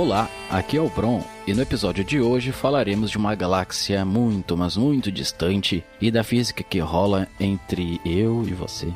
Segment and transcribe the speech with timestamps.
[0.00, 4.56] Olá, aqui é o Bron e no episódio de hoje falaremos de uma galáxia muito,
[4.56, 8.90] mas muito distante e da física que rola entre eu e você.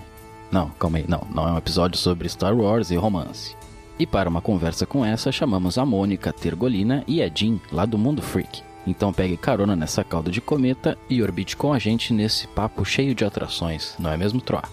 [0.50, 3.54] Não, calma aí, não, não é um episódio sobre Star Wars e romance.
[3.98, 7.98] E para uma conversa com essa, chamamos a Mônica Tergolina e a Jean, lá do
[7.98, 8.62] Mundo Freak.
[8.86, 13.14] Então pegue carona nessa cauda de cometa e orbite com a gente nesse papo cheio
[13.14, 14.64] de atrações, não é mesmo, Troa?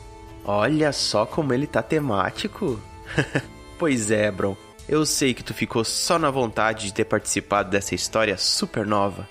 [0.46, 2.80] Olha só como ele tá temático.
[3.78, 4.56] pois é, Bron.
[4.92, 9.26] Eu sei que tu ficou só na vontade de ter participado dessa história super nova.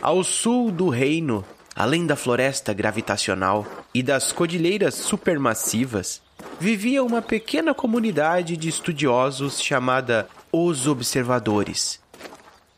[0.00, 1.44] Ao sul do reino,
[1.76, 6.22] além da floresta gravitacional e das cordilheiras supermassivas,
[6.58, 12.00] vivia uma pequena comunidade de estudiosos chamada Os Observadores.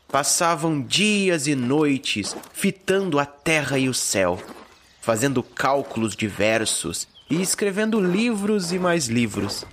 [0.09, 4.37] Passavam dias e noites fitando a terra e o céu,
[4.99, 9.65] fazendo cálculos diversos e escrevendo livros e mais livros.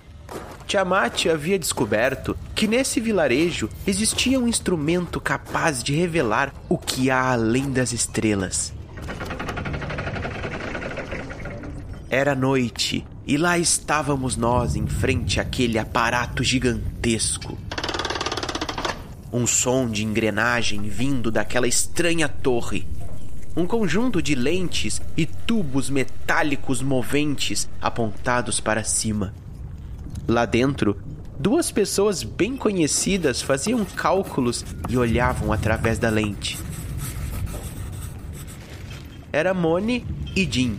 [0.65, 7.31] Tiamat havia descoberto que nesse vilarejo existia um instrumento capaz de revelar o que há
[7.31, 8.73] além das estrelas.
[12.09, 17.57] Era noite e lá estávamos nós em frente àquele aparato gigantesco.
[19.31, 22.85] Um som de engrenagem vindo daquela estranha torre
[23.55, 29.33] um conjunto de lentes e tubos metálicos moventes apontados para cima.
[30.27, 30.97] Lá dentro,
[31.39, 36.57] duas pessoas bem conhecidas faziam cálculos e olhavam através da lente.
[39.31, 40.77] Era Moni e Jim.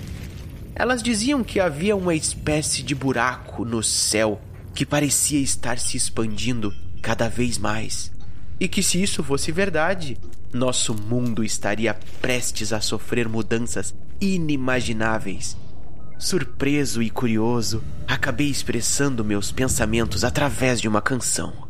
[0.74, 4.40] Elas diziam que havia uma espécie de buraco no céu
[4.74, 8.10] que parecia estar se expandindo cada vez mais.
[8.58, 10.16] E que se isso fosse verdade,
[10.54, 15.56] nosso mundo estaria prestes a sofrer mudanças inimagináveis.
[16.16, 21.63] Surpreso e curioso, acabei expressando meus pensamentos através de uma canção.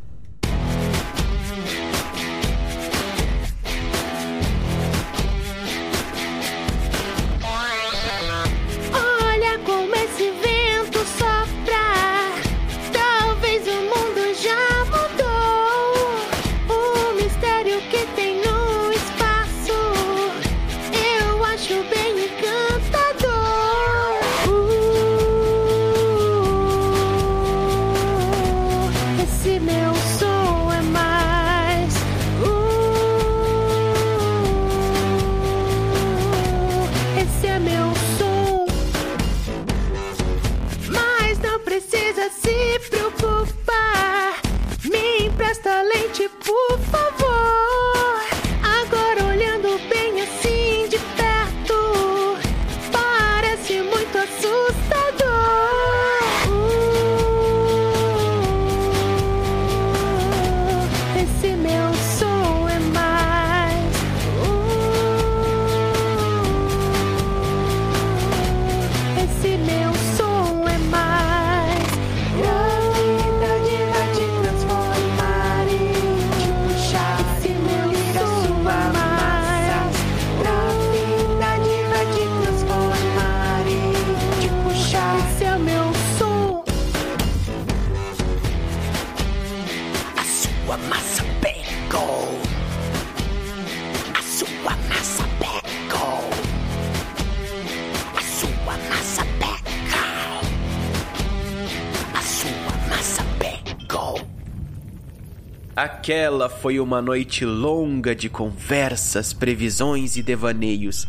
[106.05, 111.09] Aquela foi uma noite longa de conversas, previsões e devaneios.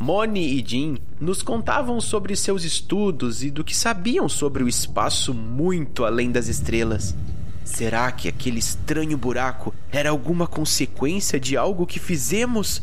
[0.00, 5.32] Moni e Jim nos contavam sobre seus estudos e do que sabiam sobre o espaço
[5.32, 7.14] muito além das estrelas.
[7.64, 12.82] Será que aquele estranho buraco era alguma consequência de algo que fizemos?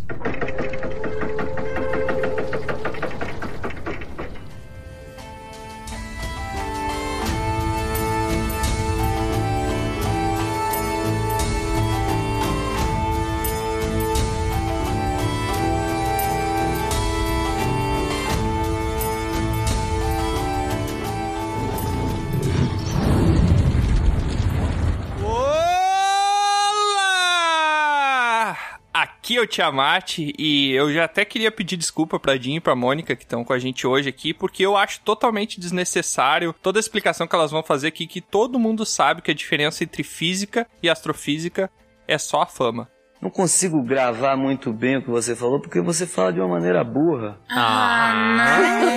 [29.31, 32.75] Aqui é o Tiamat e eu já até queria pedir desculpa pra Jean e pra
[32.75, 36.81] Mônica que estão com a gente hoje aqui, porque eu acho totalmente desnecessário toda a
[36.81, 40.68] explicação que elas vão fazer aqui, que todo mundo sabe que a diferença entre física
[40.83, 41.69] e astrofísica
[42.07, 42.89] é só a fama.
[43.22, 46.84] não consigo gravar muito bem o que você falou, porque você fala de uma maneira
[46.84, 47.39] burra.
[47.50, 48.13] Ah,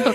[0.05, 0.15] não.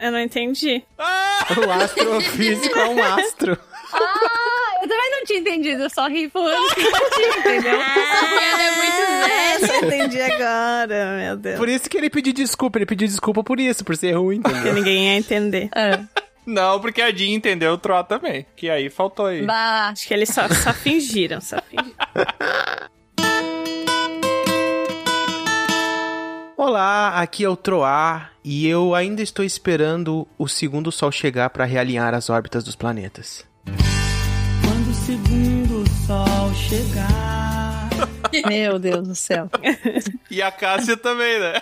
[0.00, 0.82] Eu não entendi.
[0.98, 3.58] O astrofísico é um astro.
[3.92, 4.49] Ah,
[4.82, 7.80] eu também não tinha entendido, eu só ri falando que não tinha, entendeu?
[7.80, 9.66] Essa piada é muito velha.
[9.66, 11.58] Só entendi agora, meu Deus.
[11.58, 12.78] Por isso que ele pediu desculpa.
[12.78, 14.74] Ele pediu desculpa por isso, por ser ruim, Porque entendeu?
[14.74, 15.68] ninguém ia entender.
[15.74, 16.00] É.
[16.46, 18.46] Não, porque a Jean entendeu o Troá também.
[18.56, 19.42] Que aí faltou aí.
[19.42, 19.90] Bah.
[19.90, 21.94] Acho que eles só, só fingiram, só fingiram.
[26.56, 31.64] Olá, aqui é o Troar e eu ainda estou esperando o segundo sol chegar para
[31.64, 33.46] realinhar as órbitas dos planetas.
[35.10, 37.90] Quando o segundo sol chegar.
[38.46, 39.50] Meu Deus do céu.
[40.30, 41.54] E a Cássia também, né?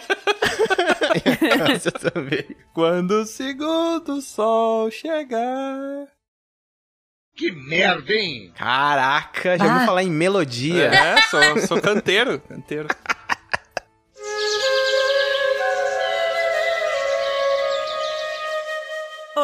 [1.72, 2.44] Você também.
[2.74, 6.06] Quando o segundo sol chegar.
[8.54, 9.86] Caraca, já ouviu Ah.
[9.86, 10.86] falar em melodia?
[10.92, 12.40] É, sou, sou canteiro.
[12.40, 12.88] Canteiro.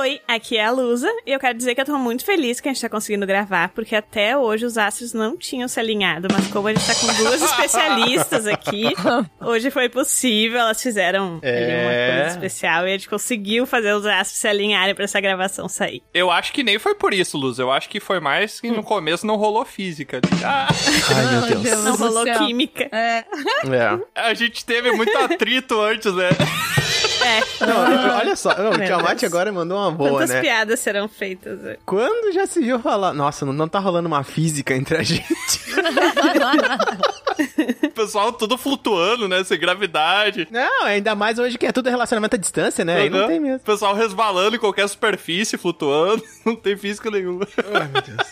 [0.00, 2.68] Oi, aqui é a Lusa e eu quero dizer que eu tô muito feliz que
[2.68, 6.46] a gente tá conseguindo gravar, porque até hoje os astros não tinham se alinhado, mas
[6.48, 8.92] como a gente tá com duas especialistas aqui,
[9.40, 12.20] hoje foi possível, elas fizeram ali uma É.
[12.22, 16.02] coisa especial e a gente conseguiu fazer os astros se alinharem pra essa gravação sair.
[16.12, 17.58] Eu acho que nem foi por isso, Luz.
[17.58, 20.20] Eu acho que foi mais que no começo não rolou física.
[20.44, 20.66] Ah,
[21.14, 21.62] Ai, meu Deus.
[21.62, 22.38] Deus Não rolou céu.
[22.38, 22.88] química.
[22.92, 23.18] É.
[23.18, 23.98] É.
[24.14, 26.28] a gente teve muito atrito antes, né?
[27.24, 27.66] É.
[27.66, 30.40] Não, olha só, não, o Tiamat agora mandou uma boa, Quantas né?
[30.40, 31.60] piadas serão feitas?
[31.62, 31.78] hoje?
[31.86, 33.12] Quando já se viu falar...
[33.14, 35.24] Nossa, não, não tá rolando uma física entre a gente.
[37.82, 39.42] O pessoal tudo flutuando, né?
[39.44, 40.48] Sem gravidade.
[40.50, 43.02] Não, ainda mais hoje que é tudo relacionamento à distância, né?
[43.02, 43.56] Aí não tem mesmo.
[43.56, 46.22] O pessoal resvalando em qualquer superfície, flutuando.
[46.44, 47.46] Não tem física nenhuma.
[47.72, 48.28] Ai, meu Deus.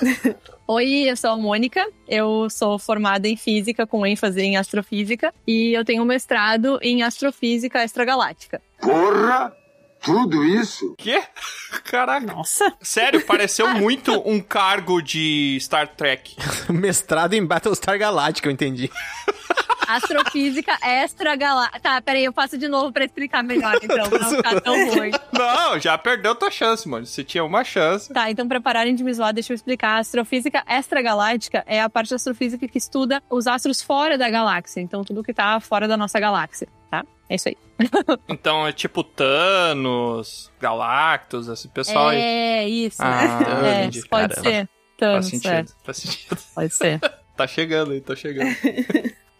[0.68, 1.86] Oi, eu sou a Mônica.
[2.08, 7.02] Eu sou formada em física com ênfase em astrofísica e eu tenho um mestrado em
[7.02, 8.60] astrofísica extragaláctica.
[8.80, 9.56] Porra!
[10.02, 10.94] Tudo isso?
[10.98, 11.22] Quê?
[11.84, 12.26] Caraca.
[12.26, 16.36] Nossa, Sério, pareceu muito um cargo de Star Trek.
[16.70, 18.90] Mestrado em Battlestar Galactica, eu entendi.
[19.88, 21.78] Astrofísica extragaláctica.
[21.80, 25.12] Tá, peraí, eu faço de novo pra explicar melhor, então, pra não ficar tão ruim.
[25.32, 27.06] Não, já perdeu tua chance, mano.
[27.06, 28.12] Você tinha uma chance.
[28.12, 29.90] Tá, então pra pararem de me zoar, deixa eu explicar.
[29.90, 34.80] A astrofísica extragaláctica é a parte da astrofísica que estuda os astros fora da galáxia.
[34.80, 37.04] Então, tudo que tá fora da nossa galáxia, tá?
[37.28, 37.56] É isso aí.
[38.28, 42.18] Então é tipo Thanos, Galactus, esse pessoal aí.
[42.20, 42.98] é, isso.
[43.00, 44.50] Ah, é, entendi, pode caramba.
[44.50, 44.66] ser.
[44.66, 46.38] Faz Thanos, sentido, é, faz sentido.
[46.54, 47.00] pode ser.
[47.36, 48.48] Tá chegando aí, tá chegando.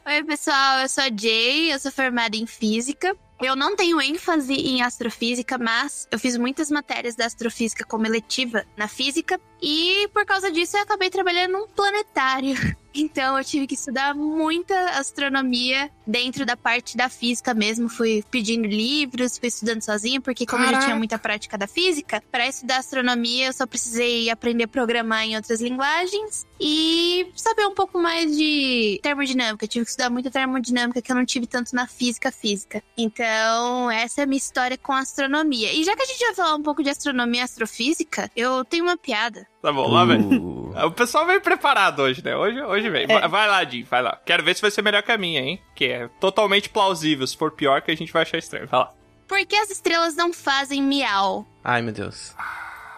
[0.06, 3.16] Oi, pessoal, eu sou a Jay, eu sou formada em física.
[3.40, 8.64] Eu não tenho ênfase em astrofísica, mas eu fiz muitas matérias da astrofísica como eletiva
[8.76, 12.54] na física e por causa disso eu acabei trabalhando num planetário.
[12.96, 17.88] Então eu tive que estudar muita astronomia dentro da parte da física mesmo.
[17.88, 22.22] Fui pedindo livros, fui estudando sozinha, porque como eu já tinha muita prática da física,
[22.32, 27.74] para estudar astronomia eu só precisei aprender a programar em outras linguagens e saber um
[27.74, 29.64] pouco mais de termodinâmica.
[29.64, 32.82] Eu tive que estudar muita termodinâmica que eu não tive tanto na física física.
[32.96, 35.72] Então, essa é a minha história com astronomia.
[35.72, 38.84] E já que a gente vai falar um pouco de astronomia e astrofísica, eu tenho
[38.84, 39.46] uma piada.
[39.66, 40.20] Tá bom, lá vem.
[40.20, 42.36] Uh, O pessoal vem preparado hoje, né?
[42.36, 43.04] Hoje, hoje vem.
[43.04, 44.16] Vai- Vai lá, Jim, vai lá.
[44.24, 45.60] Quero ver se vai ser melhor que a minha, hein?
[45.74, 47.26] Que é totalmente plausível.
[47.26, 48.68] Se for pior, que a gente vai achar estranho.
[48.68, 48.92] Vai lá.
[49.26, 51.44] Por que as estrelas não fazem miau?
[51.64, 52.32] Ai, meu Deus.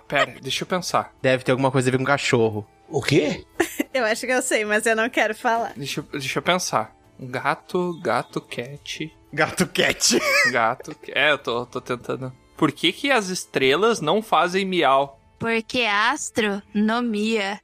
[0.06, 1.10] Pera, deixa eu pensar.
[1.22, 2.66] Deve ter alguma coisa a ver com cachorro.
[2.86, 3.46] O quê?
[3.94, 5.72] eu acho que eu sei, mas eu não quero falar.
[5.74, 6.94] Deixa, eu- deixa eu pensar.
[7.18, 9.10] Gato, gato, cat.
[9.32, 10.18] Gato cat.
[10.52, 10.94] Gato.
[11.14, 12.30] É, eu tô, tô tentando.
[12.58, 15.17] Por que, que as estrelas não fazem miau?
[15.38, 17.60] Porque astronomia.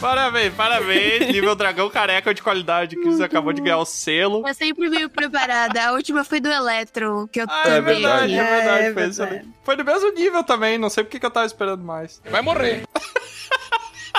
[0.00, 1.26] parabéns, parabéns.
[1.28, 4.46] Nível dragão careca de qualidade que você acabou de ganhar o selo.
[4.46, 5.88] Eu sempre venho preparada.
[5.88, 8.50] A última foi do Eletro, que eu Ah, é verdade, é aqui.
[8.50, 8.82] verdade.
[8.84, 9.48] É foi, verdade.
[9.62, 12.20] foi do mesmo nível também, não sei porque que eu tava esperando mais.
[12.30, 12.84] Vai morrer.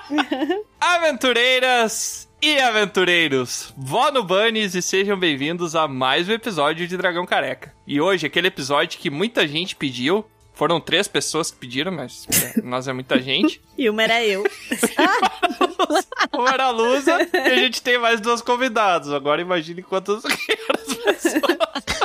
[0.80, 7.26] Aventureiras e aventureiros, vó no Bunnies e sejam bem-vindos a mais um episódio de Dragão
[7.26, 7.74] Careca.
[7.88, 10.24] E hoje, aquele episódio que muita gente pediu,
[10.54, 13.60] foram três pessoas que pediram, mas é, nós é muita gente.
[13.76, 14.44] E uma era eu.
[16.34, 19.12] Uma era a Lusa e a gente tem mais duas convidadas.
[19.12, 20.22] Agora imagine quantas
[21.04, 22.05] pessoas.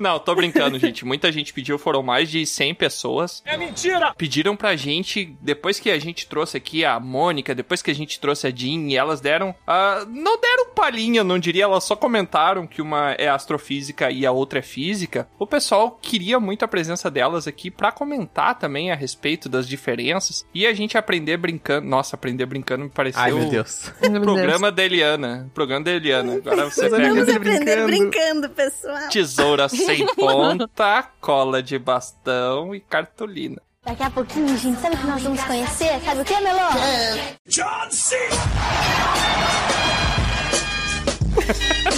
[0.00, 1.04] Não, tô brincando, gente.
[1.04, 3.42] Muita gente pediu, foram mais de 100 pessoas.
[3.44, 4.14] É mentira!
[4.16, 8.18] Pediram pra gente, depois que a gente trouxe aqui a Mônica, depois que a gente
[8.20, 9.54] trouxe a Jean, e elas deram.
[9.66, 14.32] ah, não deram palhinha, não diria, elas só comentaram que uma é astrofísica e a
[14.32, 15.28] outra é física.
[15.38, 20.44] O pessoal queria muito a presença delas aqui pra comentar também a respeito das diferenças
[20.54, 21.86] e a gente aprender brincando.
[21.86, 23.20] Nossa, aprender brincando me pareceu.
[23.22, 23.92] Ai, meu Deus.
[24.02, 25.50] Meu Programa da Eliana.
[25.54, 26.34] Programa da Eliana.
[26.34, 28.08] Agora você pega Vamos Ele aprender brincando.
[28.10, 29.08] brincando, pessoal.
[29.10, 33.60] tesoura sem ponta, cola de bastão e cartolina.
[33.84, 36.00] Daqui a pouquinho, gente, sabe o que nós vamos conhecer?
[36.00, 36.68] Sabe o que, Melô?
[37.46, 38.16] John C.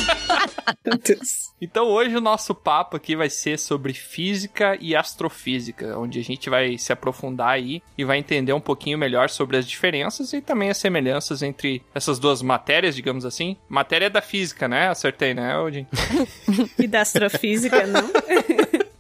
[0.85, 1.55] Meu Deus.
[1.61, 6.51] Então hoje o nosso papo aqui vai ser sobre física e astrofísica, onde a gente
[6.51, 10.71] vai se aprofundar aí e vai entender um pouquinho melhor sobre as diferenças e também
[10.71, 13.57] as semelhanças entre essas duas matérias, digamos assim.
[13.69, 14.89] Matéria da física, né?
[14.89, 15.87] Acertei, né, Odin?
[16.79, 18.11] E da astrofísica, não?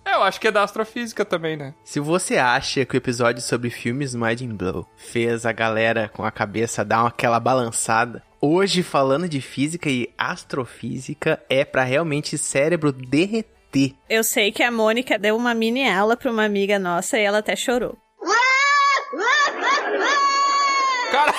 [0.04, 1.74] É, eu acho que é da astrofísica também, né?
[1.84, 6.30] Se você acha que o episódio sobre filmes Mind Blow fez a galera com a
[6.30, 13.94] cabeça dar aquela balançada, hoje falando de física e astrofísica é pra realmente cérebro derreter.
[14.08, 17.38] Eu sei que a Mônica deu uma mini aula pra uma amiga nossa e ela
[17.38, 17.96] até chorou.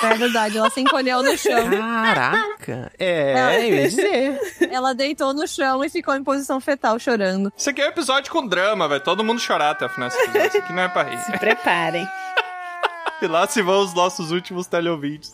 [0.02, 1.70] É verdade, ela se encolheu no chão.
[1.70, 2.92] Caraca!
[2.98, 4.40] É, eu ia dizer.
[4.70, 7.52] Ela deitou no chão e ficou em posição fetal chorando.
[7.56, 10.22] Isso aqui é um episódio com drama, vai todo mundo chorar até o final desse
[10.22, 10.48] episódio.
[10.48, 11.18] Isso aqui não é pra rir.
[11.18, 12.08] Se preparem.
[13.20, 15.32] E lá se vão os nossos últimos teleouvintes.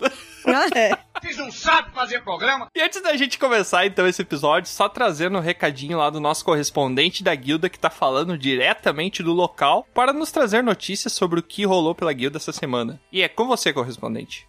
[1.25, 2.69] Vocês não sabem fazer programa?
[2.75, 6.45] E antes da gente começar então esse episódio, só trazendo um recadinho lá do nosso
[6.45, 11.43] correspondente da guilda que tá falando diretamente do local para nos trazer notícias sobre o
[11.43, 13.00] que rolou pela guilda essa semana.
[13.11, 14.47] E é com você, correspondente.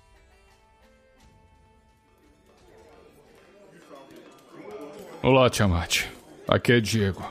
[5.24, 6.08] Olá, Tiamat.
[6.46, 7.24] Aqui é Diego.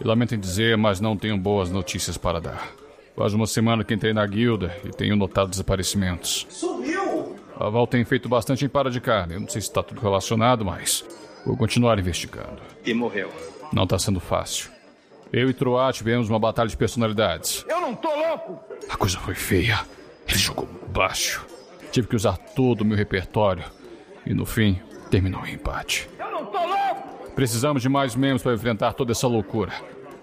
[0.00, 2.66] E lamento em dizer, mas não tenho boas notícias para dar.
[3.14, 6.46] Faz uma semana que entrei na guilda e tenho notado desaparecimentos.
[6.48, 6.97] Sumiu!
[7.58, 9.34] A Val tem feito bastante em para de carne.
[9.34, 11.04] Eu não sei se está tudo relacionado, mas
[11.44, 12.62] vou continuar investigando.
[12.86, 13.32] E morreu.
[13.72, 14.70] Não está sendo fácil.
[15.32, 17.64] Eu e Troá tivemos uma batalha de personalidades.
[17.68, 18.60] Eu não tô louco!
[18.88, 19.80] A coisa foi feia.
[20.28, 21.44] Ele jogou baixo.
[21.90, 23.64] Tive que usar todo o meu repertório.
[24.24, 26.08] E no fim, terminou em empate.
[26.16, 27.32] Eu não tô louco!
[27.34, 29.72] Precisamos de mais membros para enfrentar toda essa loucura.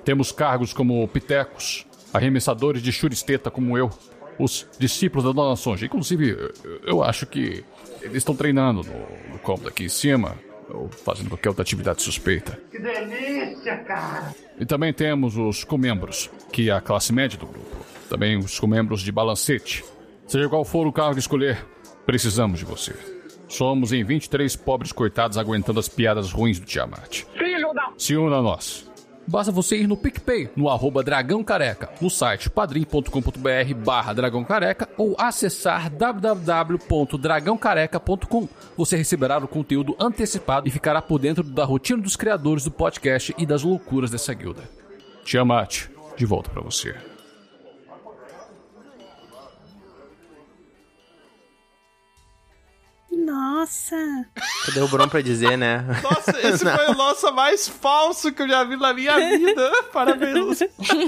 [0.06, 3.92] Temos cargos como pitecos, arremessadores de churisteta como eu,
[4.40, 5.86] os discípulos da Dona Sonja.
[5.86, 6.52] Inclusive,
[6.86, 7.64] eu- acho que
[8.02, 10.36] eles estão treinando no, no cômodo aqui em cima,
[10.70, 12.60] ou fazendo qualquer outra atividade suspeita.
[12.72, 14.34] Que delícia, cara!
[14.60, 17.76] E também temos os comembros, que é a classe média do grupo.
[18.10, 19.84] Também os comembros de balancete.
[20.28, 21.66] Seja qual for o cargo que escolher,
[22.06, 22.96] precisamos de você.
[23.48, 27.24] Somos em 23 pobres coitados aguentando as piadas ruins do Tiamat.
[27.38, 27.92] Filho da...
[27.98, 28.90] Se una a nós.
[29.28, 34.88] Basta você ir no PicPay, no arroba Dragão Careca, no site padrim.com.br barra Dragão Careca
[34.98, 38.48] ou acessar www.dragãocareca.com.
[38.78, 43.36] Você receberá o conteúdo antecipado e ficará por dentro da rotina dos criadores do podcast
[43.38, 44.64] e das loucuras dessa guilda.
[45.24, 46.96] Tiamat, de volta pra você.
[53.36, 54.26] Nossa.
[54.66, 55.84] Cadê o Bron pra dizer, né?
[56.02, 59.72] Nossa, esse foi o nosso mais falso que eu já vi na minha vida.
[59.92, 60.60] Parabéns.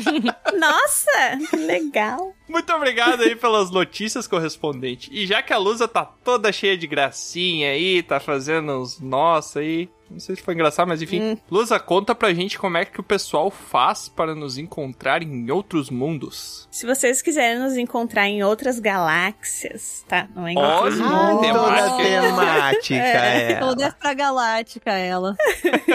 [0.60, 2.34] Nossa, que legal.
[2.48, 5.10] Muito obrigado aí pelas notícias, correspondente.
[5.12, 9.60] E já que a Lusa tá toda cheia de gracinha aí, tá fazendo uns nossa
[9.60, 9.90] aí.
[10.10, 11.38] Não sei se foi engraçado, mas enfim.
[11.52, 15.90] Lusa, conta pra gente como é que o pessoal faz para nos encontrar em outros
[15.90, 16.68] mundos.
[16.72, 20.28] Se vocês quiserem nos encontrar em outras galáxias, tá?
[20.34, 21.48] Não é em outros mundos.
[21.52, 23.56] Toda temática, é.
[23.60, 25.36] Toda extragaláctica ela.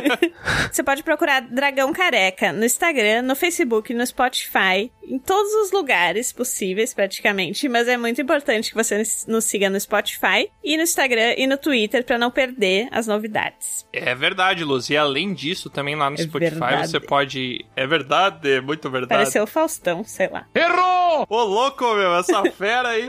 [0.70, 6.32] Você pode procurar Dragão Careca no Instagram, no Facebook, no Spotify, em todos os lugares
[6.42, 7.68] possíveis, praticamente.
[7.68, 11.56] Mas é muito importante que você nos siga no Spotify e no Instagram e no
[11.56, 13.86] Twitter pra não perder as novidades.
[13.92, 14.90] É verdade, Luz.
[14.90, 16.88] E além disso, também lá no É Spotify verdade.
[16.90, 17.64] você pode.
[17.76, 19.20] É verdade, é muito verdade.
[19.20, 20.46] Pareceu o Faustão, sei lá.
[20.54, 21.26] Errou!
[21.28, 23.08] Ô, louco, meu, essa fera aí.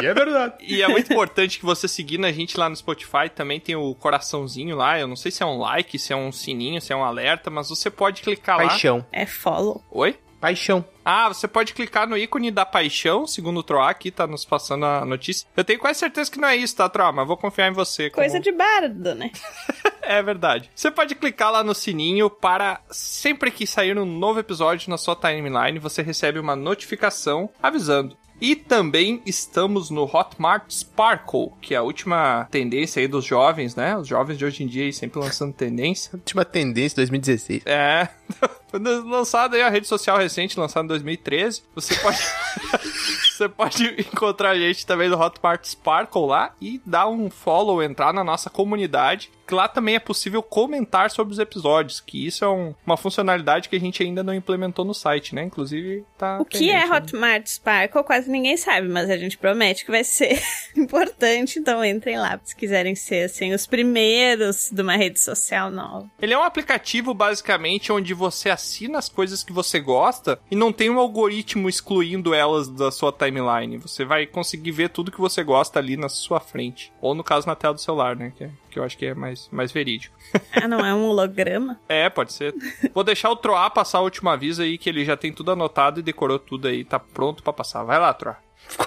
[0.00, 0.54] E é verdade.
[0.60, 3.94] E é muito importante que você seguindo a gente lá no Spotify, também tem o
[3.94, 4.98] coraçãozinho lá.
[4.98, 7.50] Eu não sei se é um like, se é um sininho, se é um alerta,
[7.50, 8.68] mas você pode clicar lá.
[8.68, 9.04] Paixão.
[9.10, 9.82] É follow.
[9.90, 10.16] Oi?
[10.44, 10.84] Paixão.
[11.02, 14.84] Ah, você pode clicar no ícone da paixão, segundo o Troá aqui, tá nos passando
[14.84, 15.46] a notícia.
[15.56, 17.10] Eu tenho quase certeza que não é isso, tá, Troá?
[17.12, 18.10] Mas vou confiar em você.
[18.10, 19.30] como- Coisa de bardo, né?
[20.06, 20.70] É verdade.
[20.74, 25.16] Você pode clicar lá no sininho para sempre que sair um novo episódio na sua
[25.16, 28.14] timeline, você recebe uma notificação avisando.
[28.38, 33.96] E também estamos no Hotmart Sparkle, que é a última tendência aí dos jovens, né?
[33.96, 36.10] Os jovens de hoje em dia aí sempre lançando tendência.
[36.12, 37.62] Última tendência 2016.
[37.64, 38.06] É.
[38.78, 41.62] lançado aí a rede social recente, lançada em 2013.
[41.74, 42.18] Você pode.
[43.34, 48.12] Você pode encontrar a gente também no Hotmart Sparkle lá e dar um follow, entrar
[48.14, 49.28] na nossa comunidade.
[49.46, 53.68] Que lá também é possível comentar sobre os episódios, que isso é um- uma funcionalidade
[53.68, 55.42] que a gente ainda não implementou no site, né?
[55.42, 56.38] Inclusive, tá.
[56.40, 56.96] O que é né?
[56.96, 60.40] Hotmart Sparkle quase ninguém sabe, mas a gente promete que vai ser
[60.76, 66.08] importante, então entrem lá se quiserem ser assim os primeiros de uma rede social nova.
[66.22, 70.72] Ele é um aplicativo, basicamente, onde você assina as coisas que você gosta e não
[70.72, 73.76] tem um algoritmo excluindo elas da sua timeline.
[73.78, 76.90] Você vai conseguir ver tudo que você gosta ali na sua frente.
[77.00, 78.32] Ou, no caso, na tela do celular, né?
[78.36, 80.16] Que, é- que eu acho que é mais, mais verídico.
[80.64, 81.78] Ah, não é um holograma?
[81.88, 82.54] É, pode ser.
[82.94, 86.00] Vou deixar o Troá passar o último aviso aí, que ele já tem tudo anotado
[86.00, 86.84] e decorou tudo aí.
[86.84, 87.82] Tá pronto pra passar.
[87.84, 88.36] Vai lá, Troá.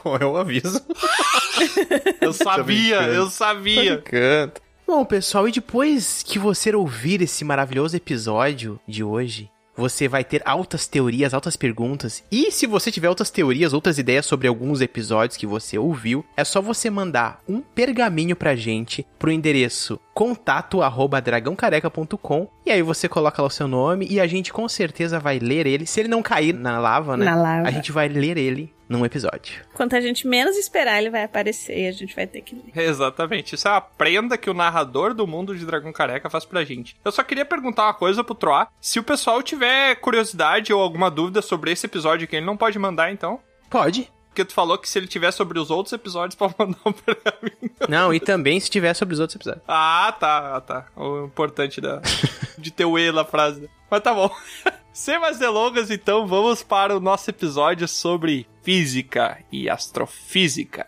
[0.01, 0.81] Qual é o aviso?
[2.21, 4.01] Eu sabia, eu sabia.
[4.01, 4.61] Canto.
[4.85, 10.41] Bom, pessoal, e depois que você ouvir esse maravilhoso episódio de hoje, você vai ter
[10.43, 12.23] altas teorias, altas perguntas.
[12.31, 16.43] E se você tiver outras teorias, outras ideias sobre alguns episódios que você ouviu, é
[16.43, 23.47] só você mandar um pergaminho pra gente pro endereço contato@dragãocareca.com e aí você coloca lá
[23.47, 25.85] o seu nome e a gente com certeza vai ler ele.
[25.85, 27.25] Se ele não cair na lava, né?
[27.25, 27.67] Na lava.
[27.67, 29.65] A gente vai ler ele num episódio.
[29.73, 32.83] Quanto a gente menos esperar, ele vai aparecer e a gente vai ter que ler.
[32.83, 33.55] Exatamente.
[33.55, 36.95] Isso é a prenda que o narrador do mundo de Dragão Careca faz pra gente.
[37.03, 38.67] Eu só queria perguntar uma coisa pro Troá.
[38.79, 42.79] Se o pessoal tiver curiosidade ou alguma dúvida sobre esse episódio aqui, ele não pode
[42.79, 43.39] mandar, então?
[43.69, 44.09] Pode.
[44.29, 47.71] Porque tu falou que se ele tiver sobre os outros episódios, pode mandar um pergaminho.
[47.89, 49.63] Não, e também se tiver sobre os outros episódios.
[49.67, 50.85] Ah, tá, ah, tá.
[50.95, 52.01] O importante da,
[52.57, 53.61] de ter o E na frase.
[53.61, 53.67] né?
[53.89, 54.29] Mas tá bom.
[54.93, 60.85] Sem mais delongas, então, vamos para o nosso episódio sobre física e astrofísica.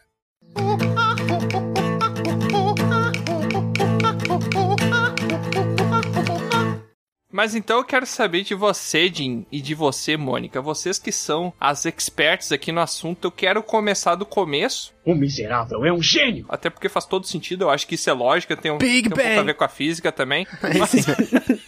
[7.31, 10.61] Mas então eu quero saber de você, Jim, e de você, Mônica.
[10.61, 14.93] Vocês que são as experts aqui no assunto, eu quero começar do começo.
[15.05, 16.45] O miserável é um gênio!
[16.49, 19.13] Até porque faz todo sentido, eu acho que isso é lógica, tem um, Big tem
[19.13, 20.45] um pouco a ver com a física também.
[20.77, 21.07] Mas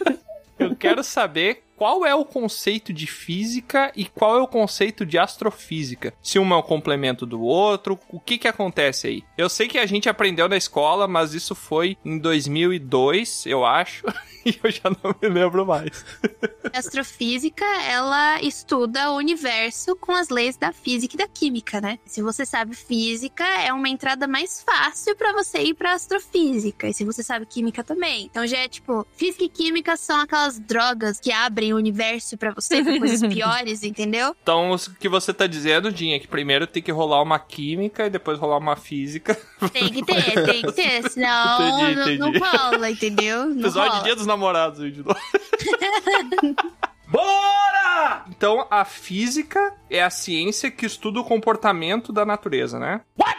[0.60, 5.18] eu quero saber qual é o conceito de física e qual é o conceito de
[5.18, 6.14] astrofísica.
[6.22, 9.24] Se um é o complemento do outro, o que que acontece aí?
[9.36, 14.06] Eu sei que a gente aprendeu na escola, mas isso foi em 2002, eu acho,
[14.46, 16.04] e eu já não me lembro mais.
[16.72, 21.98] Astrofísica, ela estuda o universo com as leis da física e da química, né?
[22.06, 26.86] Se você sabe física, é uma entrada mais fácil pra você ir pra astrofísica.
[26.86, 28.26] E se você sabe química também.
[28.26, 32.50] Então já é tipo, física e química são aquelas drogas que abrem o universo pra
[32.52, 34.34] você pra coisas piores, entendeu?
[34.42, 38.06] Então, o que você tá dizendo, Dinha, é que primeiro tem que rolar uma química
[38.06, 39.38] e depois rolar uma física.
[39.72, 42.44] Tem que ter, tem que ter, senão Entendi, não- não, entendi.
[42.44, 43.46] rola, entendeu?
[43.46, 43.98] Não Episódio rola.
[43.98, 45.18] de Dia dos Namorados de novo.
[47.08, 48.24] Bora!
[48.30, 53.02] Então, a física é a ciência que estuda o comportamento da natureza, né?
[53.20, 53.36] What?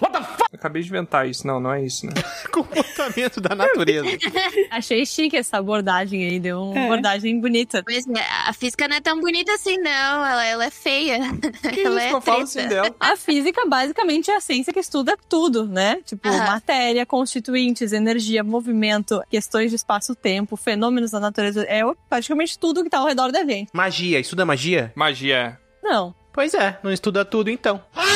[0.00, 0.48] What the fuck?
[0.54, 1.46] Acabei de inventar isso.
[1.46, 2.12] Não, não é isso, né?
[2.52, 4.06] Comportamento da natureza.
[4.70, 6.84] Achei chique essa abordagem aí, deu uma É.
[6.86, 7.82] abordagem bonita.
[7.84, 9.90] Pois é, a física não é tão bonita assim, não.
[10.26, 11.18] Ela, ela é feia.
[11.72, 12.94] Que ela isso é que eu falo assim dela?
[12.98, 16.00] A física basicamente é a ciência que estuda tudo, né?
[16.04, 21.62] Tipo, matéria, constituintes, energia, movimento, questões de espaço-tempo, fênomenos da natureza.
[21.68, 23.70] É praticamente tudo que tá ao redor da gente.
[23.72, 24.92] Magia, estuda magia?
[24.94, 27.82] Magia Não, Pois é, não estuda tudo então.
[27.96, 28.00] é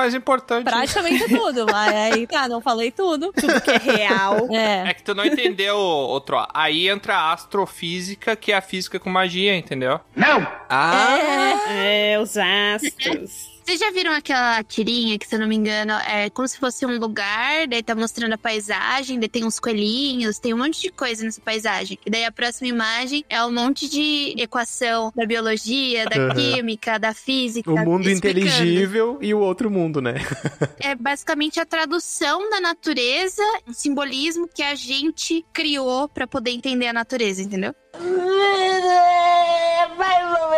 [0.00, 0.64] mais importante.
[0.64, 1.66] praticamente tudo.
[1.70, 3.32] Mas aí, tá, não falei tudo.
[3.32, 4.48] Tudo que é real.
[4.50, 4.90] É.
[4.90, 6.44] É que tu não entendeu, outro.
[6.52, 10.00] Aí entra a astrofísica, que é a física com magia, entendeu?
[10.16, 10.46] Não!
[10.68, 11.70] Ah!
[11.70, 13.49] É, os astros.
[13.64, 16.84] Vocês já viram aquela tirinha que, se eu não me engano, é como se fosse
[16.84, 20.90] um lugar, daí tá mostrando a paisagem, daí tem uns coelhinhos, tem um monte de
[20.90, 21.98] coisa nessa paisagem.
[22.04, 26.34] E daí a próxima imagem é um monte de equação da biologia, da Aham.
[26.34, 27.70] química, da física.
[27.70, 28.40] O mundo explicando.
[28.40, 30.14] inteligível e o outro mundo, né?
[30.82, 36.86] É basicamente a tradução da natureza, um simbolismo que a gente criou pra poder entender
[36.86, 37.74] a natureza, entendeu?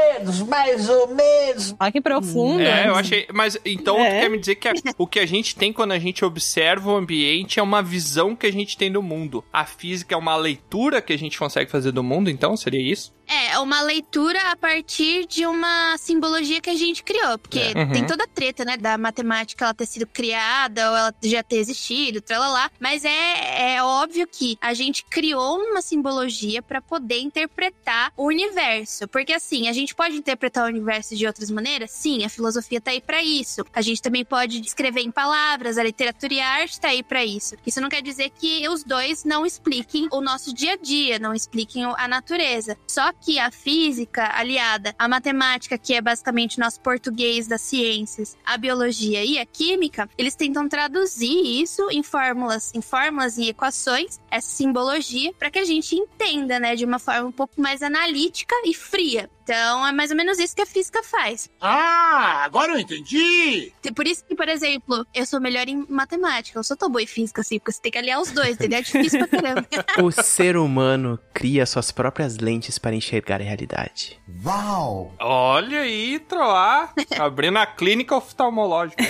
[0.02, 1.74] Mais ou menos, mais ou menos.
[1.78, 2.60] Olha que profundo.
[2.62, 3.26] É, eu achei.
[3.32, 4.10] Mas então É.
[4.10, 6.90] tu quer me dizer que a- o que a gente tem quando a gente observa
[6.92, 9.44] o ambiente é uma visão que a gente tem do mundo.
[9.52, 12.56] A física é uma leitura que a gente consegue fazer do mundo, então?
[12.56, 13.12] Seria isso?
[13.26, 17.38] É, uma leitura a partir de uma simbologia que a gente criou.
[17.38, 17.72] Porque É.
[17.76, 17.92] Uhum.
[17.92, 18.76] tem toda a treta, né?
[18.76, 22.70] Da matemática ela ter sido criada ou ela já ter existido, tralalá.
[22.78, 29.06] Mas é, é óbvio que a gente criou uma simbologia pra poder interpretar o universo.
[29.08, 31.90] Porque assim, a gente pode interpretar o universo de outras maneiras?
[31.90, 33.64] Sim, a filosofia tá aí pra isso.
[33.72, 37.24] A gente também pode escrever em palavras, a literatura e a arte tá aí pra
[37.24, 37.54] isso.
[37.66, 41.34] Isso não quer dizer que os dois não expliquem o nosso dia a dia, não
[41.34, 42.76] expliquem a natureza.
[42.86, 48.56] Só que a física, aliada à matemática, que é basicamente nosso português das ciências, a
[48.56, 54.48] biologia e a química, eles tentam traduzir isso em fórmulas, em fórmulas e equações, essa
[54.48, 58.74] simbologia, para que a gente entenda, né, de uma forma um pouco mais analítica e
[58.74, 59.30] fria.
[59.42, 61.50] Então, é mais ou menos isso que a física faz.
[61.60, 63.72] Ah, agora eu entendi!
[63.94, 66.58] Por isso que, por exemplo, eu sou melhor em matemática.
[66.58, 68.78] Eu sou tão boa em física, assim, porque você tem que aliar os dois, entendeu?
[68.78, 69.66] É difícil pra caramba.
[70.02, 74.18] O ser humano cria suas próprias lentes para enxergar a realidade.
[74.44, 75.14] Uau!
[75.20, 76.92] Olha aí, Troar.
[77.18, 79.02] Abrindo a clínica oftalmológica.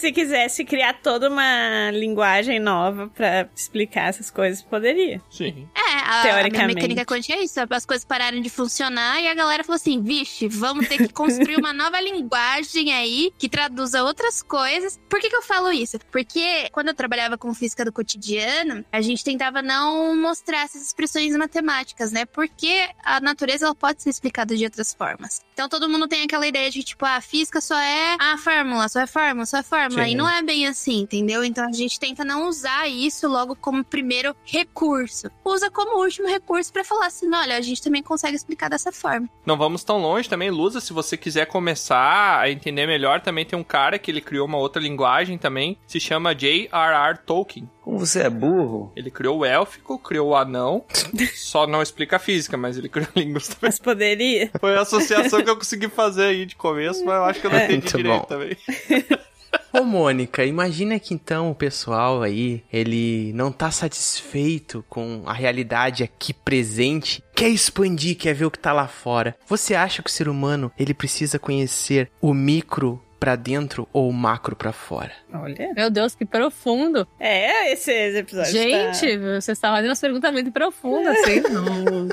[0.00, 5.20] Se quisesse criar toda uma linguagem nova pra explicar essas coisas, poderia.
[5.30, 5.68] Sim.
[5.74, 6.74] É, a, a minha Teoricamente.
[6.74, 7.60] mecânica quântica é isso.
[7.68, 11.56] As coisas pararam de funcionar e a galera falou assim: vixe, vamos ter que construir
[11.56, 14.98] uma nova linguagem aí que traduza outras coisas.
[15.08, 15.98] Por que, que eu falo isso?
[16.10, 21.36] Porque quando eu trabalhava com física do cotidiano, a gente tentava não mostrar essas expressões
[21.36, 22.24] matemáticas, né?
[22.24, 25.40] Porque a natureza ela pode ser explicada de outras formas.
[25.52, 28.88] Então todo mundo tem aquela ideia de tipo, ah, a física só é a fórmula,
[28.88, 30.04] só é fórmula, só é fórmula.
[30.04, 30.12] Sim.
[30.12, 31.44] E não é bem assim, entendeu?
[31.44, 35.30] Então a gente tenta não usar isso logo como primeiro recurso.
[35.44, 39.28] Usa como último recurso pra falar assim, olha, a gente também consegue explicar dessa forma.
[39.44, 40.80] Não vamos tão longe também, Lusa.
[40.82, 44.58] Se você quiser começar a entender melhor, também tem um cara que ele criou uma
[44.58, 45.78] outra linguagem também.
[45.86, 47.18] Se chama J.R.R.
[47.24, 47.68] Tolkien.
[47.80, 48.92] Como você é burro?
[48.94, 50.84] Ele criou o élfico, criou o anão.
[51.34, 53.60] Só não explica a física, mas ele criou línguas também.
[53.62, 54.50] Mas poderia.
[54.60, 57.50] Foi a associação que eu consegui fazer aí de começo, mas eu acho que eu
[57.50, 57.64] não É.
[57.64, 58.26] entendi Muito direito bom.
[58.26, 58.56] também.
[59.72, 66.02] Ô, Mônica, imagina que então o pessoal aí, ele não tá satisfeito com a realidade
[66.02, 69.36] aqui presente, quer expandir, quer ver o que tá lá fora.
[69.46, 74.12] Você acha que o ser humano, ele precisa conhecer o micro pra dentro ou o
[74.12, 75.12] macro pra fora?
[75.32, 75.72] Olha.
[75.76, 77.06] Meu Deus, que profundo.
[77.18, 78.50] É, esse episódio.
[78.50, 79.40] Gente, tá...
[79.40, 81.40] você está fazendo umas perguntas muito profundas, assim.
[81.52, 82.08] Não.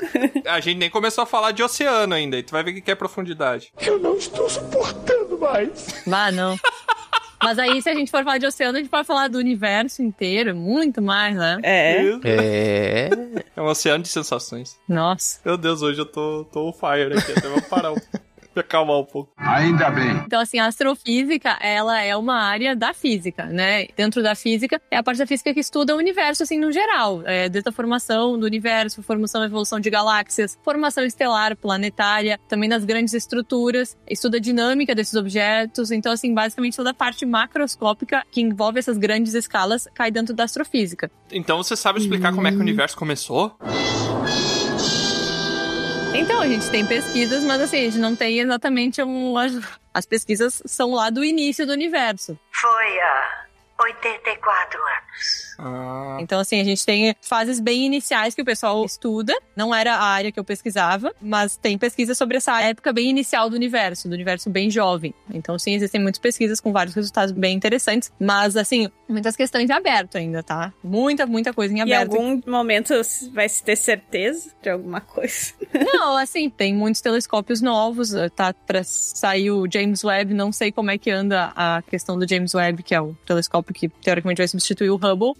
[0.46, 2.90] A gente nem começou a falar de oceano ainda, e tu vai ver o que
[2.90, 3.72] é profundidade.
[3.80, 6.02] Eu não estou suportando mais.
[6.06, 6.58] Vá, não.
[7.42, 10.02] Mas aí, se a gente for falar de oceano, a gente pode falar do universo
[10.02, 11.58] inteiro, muito mais, né?
[11.62, 12.02] É.
[12.24, 13.10] É.
[13.56, 14.76] É um oceano de sensações.
[14.88, 15.40] Nossa.
[15.44, 17.96] Meu Deus, hoje eu tô, tô on fire aqui, até vou parar um
[18.58, 19.32] me acalmar um pouco.
[19.36, 20.10] Ainda bem.
[20.26, 23.86] Então, assim, a astrofísica, ela é uma área da física, né?
[23.96, 27.22] Dentro da física, é a parte da física que estuda o universo, assim, no geral.
[27.24, 32.68] É, desde a formação do universo, formação e evolução de galáxias, formação estelar, planetária, também
[32.68, 35.90] das grandes estruturas, estuda a dinâmica desses objetos.
[35.90, 40.44] Então, assim, basicamente toda a parte macroscópica que envolve essas grandes escalas cai dentro da
[40.44, 41.10] astrofísica.
[41.30, 43.56] Então você sabe explicar como é que o universo começou?
[46.18, 49.38] Então, a gente tem pesquisas, mas assim, a gente não tem exatamente um.
[49.38, 49.52] As,
[49.94, 52.36] as pesquisas são lá do início do universo.
[52.50, 53.46] Foi há
[53.78, 55.47] 84 anos.
[55.58, 56.18] Ah.
[56.20, 59.34] Então, assim, a gente tem fases bem iniciais que o pessoal estuda.
[59.56, 63.50] Não era a área que eu pesquisava, mas tem pesquisa sobre essa época bem inicial
[63.50, 65.12] do universo, do universo bem jovem.
[65.32, 69.72] Então, sim, existem muitas pesquisas com vários resultados bem interessantes, mas, assim, muitas questões em
[69.72, 70.72] aberto ainda, tá?
[70.82, 72.14] Muita, muita coisa em Em aberto.
[72.14, 72.94] algum momento
[73.32, 75.52] vai se ter certeza de alguma coisa.
[75.92, 80.70] Não, assim, tem muitos telescópios novos, eh, tá pra sair o James Webb, não sei
[80.70, 84.38] como é que anda a questão do James Webb, que é o telescópio que teoricamente
[84.38, 85.32] vai substituir o Hubble,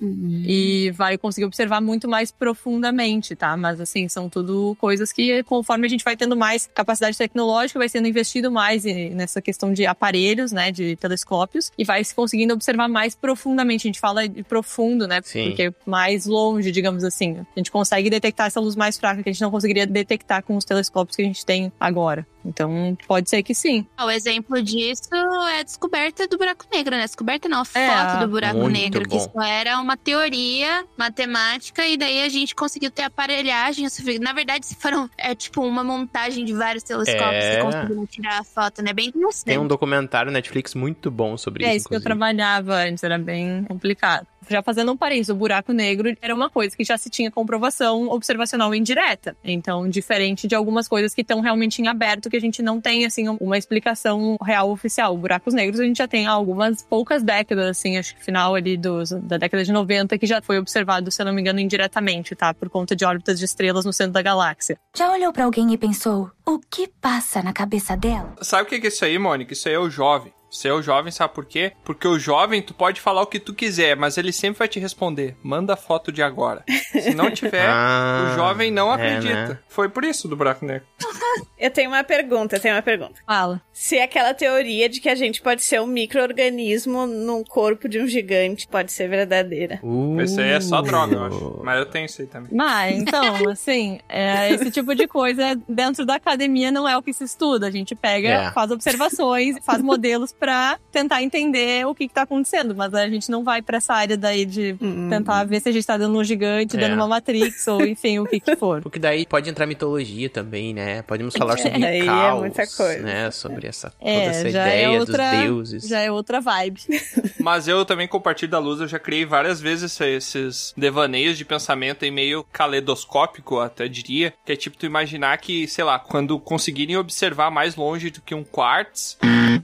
[0.47, 3.57] e vai conseguir observar muito mais profundamente, tá?
[3.57, 7.88] Mas, assim, são tudo coisas que, conforme a gente vai tendo mais capacidade tecnológica, vai
[7.88, 12.88] sendo investido mais nessa questão de aparelhos, né, de telescópios, e vai se conseguindo observar
[12.88, 13.87] mais profundamente.
[13.87, 15.21] A gente fala de profundo, né?
[15.23, 15.49] Sim.
[15.49, 17.38] Porque mais longe, digamos assim.
[17.38, 20.57] A gente consegue detectar essa luz mais fraca que a gente não conseguiria detectar com
[20.57, 22.27] os telescópios que a gente tem agora.
[22.49, 23.87] Então, pode ser que sim.
[24.01, 27.03] O exemplo disso é a descoberta do buraco negro, né?
[27.03, 29.31] Descoberta não, a foto É, do buraco muito negro, que bom.
[29.35, 33.87] só era uma teoria matemática, e daí a gente conseguiu ter aparelhagem.
[34.21, 37.57] Na verdade, se foram, é tipo uma montagem de vários telescópios É.
[37.57, 38.93] que conseguiram tirar a foto, né?
[38.93, 39.45] Bem interessante.
[39.45, 43.19] Tem um documentário Netflix muito bom sobre é isso, isso que eu trabalhava antes, era
[43.19, 44.27] bem complicado.
[44.49, 48.09] Já fazendo um parênteses, o buraco negro era uma coisa que já se tinha comprovação
[48.09, 49.37] observacional indireta.
[49.45, 53.05] Então, diferente de algumas coisas que estão realmente em aberto, que a gente não tem,
[53.05, 55.17] assim, uma explicação real oficial.
[55.17, 58.77] Buracos negros a gente já tem há algumas poucas décadas, assim, acho que final ali
[58.77, 62.35] dos, da década de 90, que já foi observado, se eu não me engano, indiretamente,
[62.35, 62.53] tá?
[62.55, 64.79] Por conta de órbitas de estrelas no centro da galáxia.
[64.97, 68.35] Já olhou pra alguém e pensou, o que passa na cabeça dela?
[68.43, 69.53] Sabe o que é isso aí, Mônica?
[69.53, 70.33] Isso aí é o jovem.
[70.51, 71.73] Ser o jovem, sabe por quê?
[71.85, 74.81] Porque o jovem, tu pode falar o que tu quiser, mas ele sempre vai te
[74.81, 76.65] responder: manda foto de agora.
[76.93, 79.49] Se não tiver, Ah, o jovem não é, acredita.
[79.49, 79.59] né?
[79.69, 80.87] Foi por isso do buraco negro.
[81.59, 83.21] Eu tenho uma pergunta, eu tenho uma pergunta.
[83.27, 83.61] Fala.
[83.73, 88.07] Se aquela teoria de que a gente pode ser um micro-organismo num corpo de um
[88.07, 89.81] gigante pode ser verdadeira.
[90.23, 91.61] Isso aí é só droga, eu acho.
[91.65, 92.51] Mas eu tenho isso aí também.
[92.53, 97.13] Mas, então, assim, é, esse tipo de coisa dentro da academia não é o que
[97.13, 97.67] se estuda.
[97.67, 98.51] A gente pega, É.
[98.53, 102.74] faz observações, faz modelos pra tentar entender o que, que tá acontecendo.
[102.74, 104.77] Mas a gente não vai pra essa área daí de
[105.11, 106.81] tentar ver se a gente tá dando um gigante, É.
[106.81, 108.81] dando uma Matrix, ou enfim, o que que for.
[108.83, 111.03] Porque daí pode entrar mitologia também, né?
[111.03, 113.03] Podemos falar sobre Aí é caos, muita coisa.
[113.03, 113.31] né?
[113.31, 115.88] Sobre essa, toda É, essa já ideia é outra, dos deuses.
[115.88, 116.81] já é outra vibe.
[117.40, 122.05] Mas eu também compartilho da luz, eu já criei várias vezes esses devaneios de pensamento
[122.05, 126.96] em meio caleidoscópico, até diria, que é tipo tu imaginar que, sei lá, quando conseguirem
[126.96, 129.16] observar mais longe do que um quartz,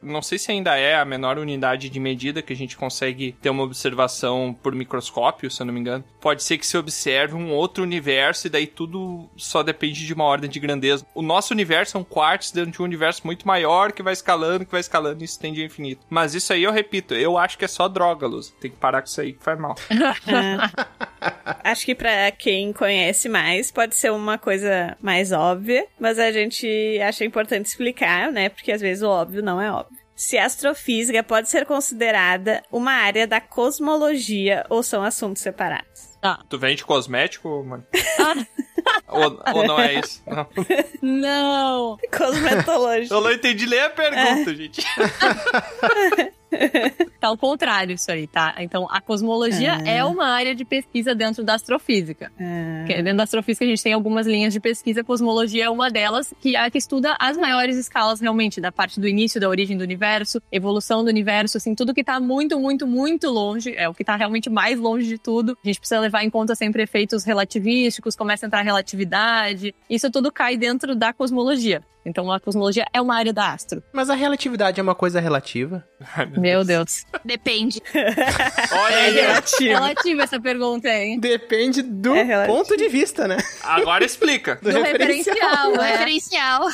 [0.03, 3.51] não sei se ainda é a menor unidade de medida que a gente consegue ter
[3.51, 6.05] uma observação por microscópio, se eu não me engano.
[6.21, 10.25] Pode ser que se observe um outro universo e daí tudo só depende de uma
[10.25, 11.07] ordem de grandeza.
[11.15, 14.65] O nosso universo é um quartz dentro de um universo muito maior que vai escalando,
[14.65, 16.07] que vai escalando e se estende ao infinito.
[16.09, 18.55] Mas isso aí eu repito, eu acho que é só droga, Luz.
[18.61, 19.75] Tem que parar com isso aí que faz mal.
[21.63, 26.99] Acho que pra quem conhece mais, pode ser uma coisa mais óbvia, mas a gente
[27.03, 28.49] acha importante explicar, né?
[28.49, 29.99] Porque às vezes o óbvio não é óbvio.
[30.17, 36.15] Se a astrofísica pode ser considerada uma área da cosmologia ou são assuntos separados?
[36.49, 37.85] Tu vende cosmético, mano?
[39.09, 40.23] ou, ou não é isso?
[40.27, 40.49] Não.
[41.03, 41.99] Não!
[42.17, 43.15] Cosmetologia.
[43.15, 44.83] Eu não entendi nem a pergunta, gente.
[47.21, 48.55] Tá ao contrário isso aí, tá?
[48.59, 49.89] Então, a cosmologia Ah.
[49.89, 52.31] é uma área de pesquisa dentro da astrofísica.
[52.87, 55.91] Que Dentro da astrofísica a gente tem algumas linhas de pesquisa, a cosmologia é uma
[55.91, 59.49] delas, que é a que estuda as maiores escalas realmente, da parte do início, da
[59.49, 63.89] origem do universo, evolução do universo, assim, tudo que tá muito, muito, muito longe, é
[63.89, 65.57] o que tá realmente mais longe de tudo.
[65.65, 70.11] A gente precisa levar em conta sempre efeitos relativísticos, começa a entrar a relatividade, isso
[70.11, 71.81] tudo cai dentro da cosmologia.
[72.05, 73.83] Então, a cosmologia é uma área da astro.
[73.93, 75.85] Mas a relatividade é uma coisa relativa?
[76.37, 77.05] Meu Deus.
[77.25, 77.81] Depende.
[77.95, 79.15] Olha É aí.
[79.15, 79.73] relativa.
[79.75, 81.19] relativa essa pergunta, hein?
[81.19, 83.39] Depende do É ponto de vista, né?
[83.63, 84.57] Agora explica.
[84.57, 85.35] Do, Do referencial.
[85.35, 85.91] referencial, O é.
[85.93, 86.69] referencial.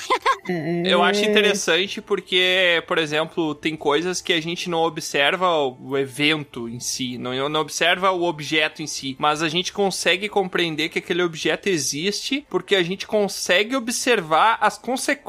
[0.84, 6.68] Eu acho interessante porque, por exemplo, tem coisas que a gente não observa o evento
[6.68, 10.98] em si, não, não observa o objeto em si, mas a gente consegue compreender que
[10.98, 15.19] aquele objeto existe porque a gente consegue observar as consequências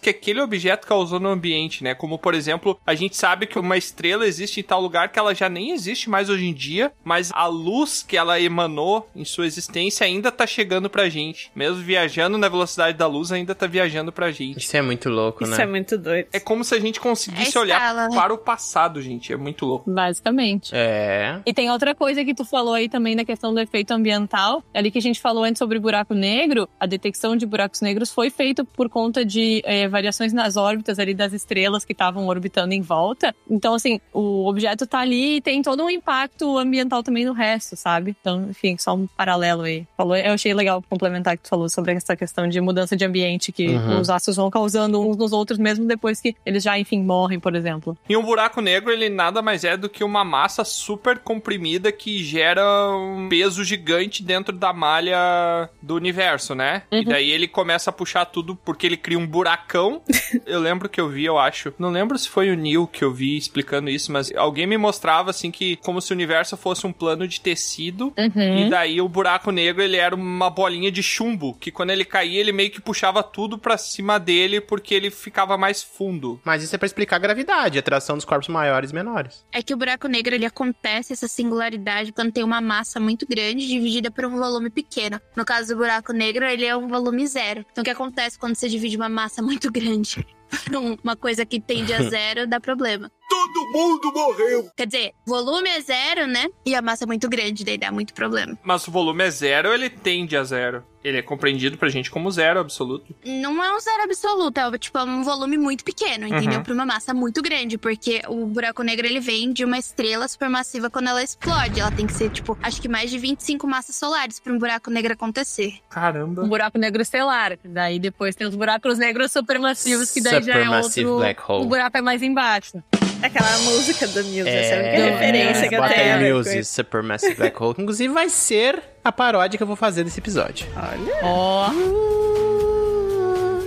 [0.00, 1.94] que aquele objeto causou no ambiente, né?
[1.94, 5.34] Como, por exemplo, a gente sabe que uma estrela existe em tal lugar que ela
[5.34, 9.46] já nem existe mais hoje em dia, mas a luz que ela emanou em sua
[9.46, 11.50] existência ainda tá chegando pra gente.
[11.54, 14.58] Mesmo viajando na velocidade da luz, ainda tá viajando pra gente.
[14.58, 15.62] Isso é muito louco, Isso né?
[15.62, 16.28] é muito doido.
[16.32, 18.08] É como se a gente conseguisse É olhar né?
[18.14, 19.32] para o passado, gente.
[19.32, 19.90] É muito louco.
[19.90, 20.70] Basicamente.
[20.74, 21.40] É.
[21.44, 24.62] E tem outra coisa que tu falou aí também da questão do efeito ambiental.
[24.74, 28.30] Ali que a gente falou antes sobre buraco negro, a detecção de buracos negros foi
[28.30, 32.80] feita por conta de eh, variações nas órbitas ali das estrelas que estavam orbitando em
[32.80, 33.34] volta.
[33.48, 37.76] Então, assim, o objeto tá ali e tem todo um impacto ambiental também no resto,
[37.76, 38.16] sabe?
[38.20, 39.86] Então, enfim, só um paralelo aí.
[39.96, 43.52] Falou, eu achei legal complementar que tu falou sobre essa questão de mudança de ambiente
[43.52, 44.00] que Uhum.
[44.00, 47.54] os astros vão causando uns nos outros, mesmo depois que eles já, enfim, morrem, por
[47.54, 47.96] exemplo.
[48.08, 52.24] E um buraco negro, ele nada mais é do que uma massa super comprimida que
[52.24, 52.64] gera
[52.96, 56.82] um peso gigante dentro da malha do universo, né?
[56.90, 57.04] E Uhum.
[57.04, 60.02] daí ele começa a puxar tudo porque ele cria um buracão.
[60.46, 61.72] eu lembro que eu vi, eu acho.
[61.78, 65.30] Não lembro se foi o Neil que eu vi explicando isso, mas alguém me mostrava
[65.30, 68.66] assim que como se o universo fosse um plano de tecido Uhum.
[68.66, 72.40] E daí o buraco negro, ele era uma bolinha de chumbo, que quando ele caía,
[72.40, 76.40] ele meio que puxava tudo pra cima dele, porque ele ficava mais fundo.
[76.44, 79.44] Mas isso é pra explicar a gravidade, a atração dos corpos maiores e menores.
[79.52, 83.66] É que o buraco negro ele acontece essa singularidade quando tem uma massa muito grande
[83.66, 85.20] dividida por um volume pequeno.
[85.36, 87.64] No caso do buraco negro, ele é um volume zero.
[87.70, 90.26] Então o que acontece quando você divide uma massa muito grande
[90.72, 93.10] um- uma coisa que tende a zero, dá problema.
[93.28, 94.70] Todo mundo morreu.
[94.74, 96.46] Quer dizer, volume é zero, né?
[96.64, 98.58] E a massa é muito grande, daí dá muito problema.
[98.64, 100.82] Mas o volume é zero, ele tende a zero.
[101.04, 103.14] Ele é compreendido pra gente como zero absoluto.
[103.24, 106.58] Não é um zero absoluto, é tipo é um volume muito pequeno, entendeu?
[106.58, 106.62] Uhum.
[106.64, 110.90] Pra uma massa muito grande, porque o buraco negro ele vem de uma estrela supermassiva
[110.90, 111.78] quando ela explode.
[111.80, 114.90] Ela tem que ser, tipo, acho que mais de 25 massas solares pra um buraco
[114.90, 115.74] negro acontecer.
[115.88, 116.42] Caramba.
[116.42, 117.58] Um buraco negro estelar.
[117.64, 121.20] Daí depois tem os buracos negros supermassivos, que daí já é Supermassive outro.
[121.20, 121.64] black hole.
[121.64, 122.82] O buraco é mais embaixo.
[123.22, 126.36] Aquela música do Muse, essa é a única É, referência que eu tenho.
[126.36, 127.74] Muse, Supermassive Black Hole.
[127.74, 130.68] que Inclusive vai ser a paródia que eu vou fazer desse episódio.
[130.76, 131.18] Olha.
[131.24, 132.37] Ó.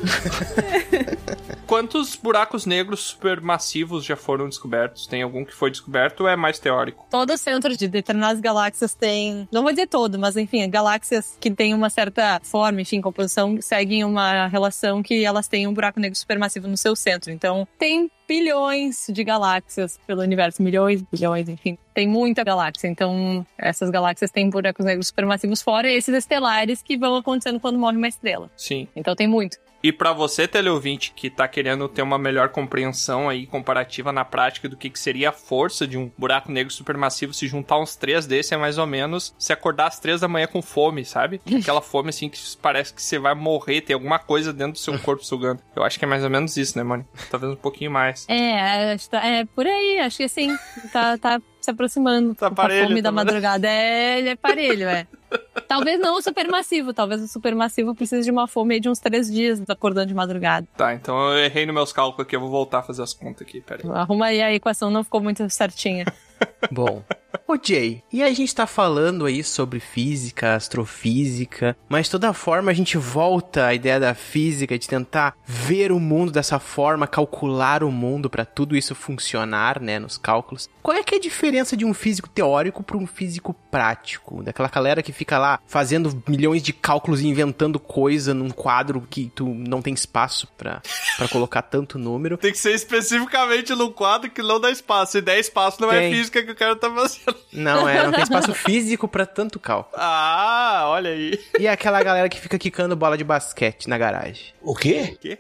[1.72, 5.08] Quantos buracos negros supermassivos já foram descobertos?
[5.08, 7.08] Tem algum que foi descoberto ou é mais teórico?
[7.10, 9.48] Todo centro de determinadas galáxias tem.
[9.50, 14.04] Não vou dizer todo, mas enfim, galáxias que têm uma certa forma, enfim, composição, seguem
[14.04, 17.32] uma relação que elas têm um buraco negro supermassivo no seu centro.
[17.32, 21.78] Então, tem bilhões de galáxias pelo universo, milhões, bilhões, enfim.
[21.94, 22.90] Tem muita galáxia.
[22.90, 27.96] Então, essas galáxias têm buracos negros supermassivos, fora esses estelares que vão acontecendo quando morre
[27.96, 28.52] uma estrela.
[28.58, 28.90] Sim.
[28.94, 29.58] Então, tem muito.
[29.84, 34.70] E pra você, teleouvinte, que tá querendo ter uma melhor compreensão aí comparativa na prática
[34.70, 38.26] do que, que seria a força de um buraco negro supermassivo, se juntar uns três
[38.28, 41.42] desse é mais ou menos se acordar às três da manhã com fome, sabe?
[41.62, 44.98] Aquela fome assim que parece que você vai morrer, tem alguma coisa dentro do seu
[45.00, 45.62] corpo sugando.
[45.76, 47.06] Eu acho que é mais ou menos isso, né, mano?
[47.30, 48.26] Talvez um pouquinho mais.
[48.30, 50.56] É, acho que tá- é por aí, acho que assim,
[50.92, 52.34] tá, tá se aproximando.
[52.36, 53.34] Tá com a parelho, fome tá da parelho.
[53.34, 53.68] madrugada.
[53.68, 55.08] É, ele é parelho, é.
[55.68, 59.62] Talvez não o supermassivo, talvez o supermassivo precise de uma fome de uns três dias
[59.70, 60.68] acordando de madrugada.
[60.76, 63.42] Tá, então eu errei nos meus cálculos aqui, eu vou voltar a fazer as contas
[63.48, 63.90] aqui, peraí.
[63.90, 66.06] Arruma aí a equação, não ficou muito certinha.
[66.72, 67.04] Bom.
[67.48, 72.72] Ô Jay, e a gente tá falando aí sobre física, astrofísica, mas de toda forma
[72.72, 77.84] a gente volta à ideia da física, de tentar ver o mundo dessa forma, calcular
[77.84, 80.70] o mundo pra tudo isso funcionar, né, nos cálculos.
[80.82, 84.42] Qual é que é a diferença de um físico teórico pra um físico prático?
[84.44, 89.30] Daquela galera que fica lá fazendo milhões de cálculos e inventando coisa num quadro que
[89.36, 90.82] tu não tem espaço pra
[91.22, 92.38] pra colocar tanto número.
[92.38, 95.14] Tem que ser especificamente num quadro que não dá espaço.
[95.14, 96.12] Se der espaço, não é Tem.
[96.32, 97.38] Física que o cara tá fazendo.
[97.52, 99.96] Não, é, não tem espaço físico pra tanto cálculo.
[100.02, 101.38] Ah, olha aí.
[101.60, 104.54] E aquela galera que fica quicando bola de basquete na garagem.
[104.62, 105.18] O quê?
[105.20, 105.40] Quê?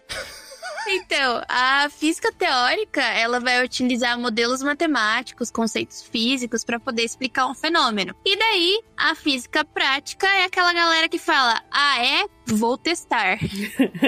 [0.88, 7.54] Então, a física teórica, ela vai utilizar modelos matemáticos, conceitos físicos para poder explicar um
[7.54, 8.16] fenômeno.
[8.26, 12.26] E daí, a física prática é aquela galera que fala: "Ah, é?
[12.56, 13.38] Vou testar".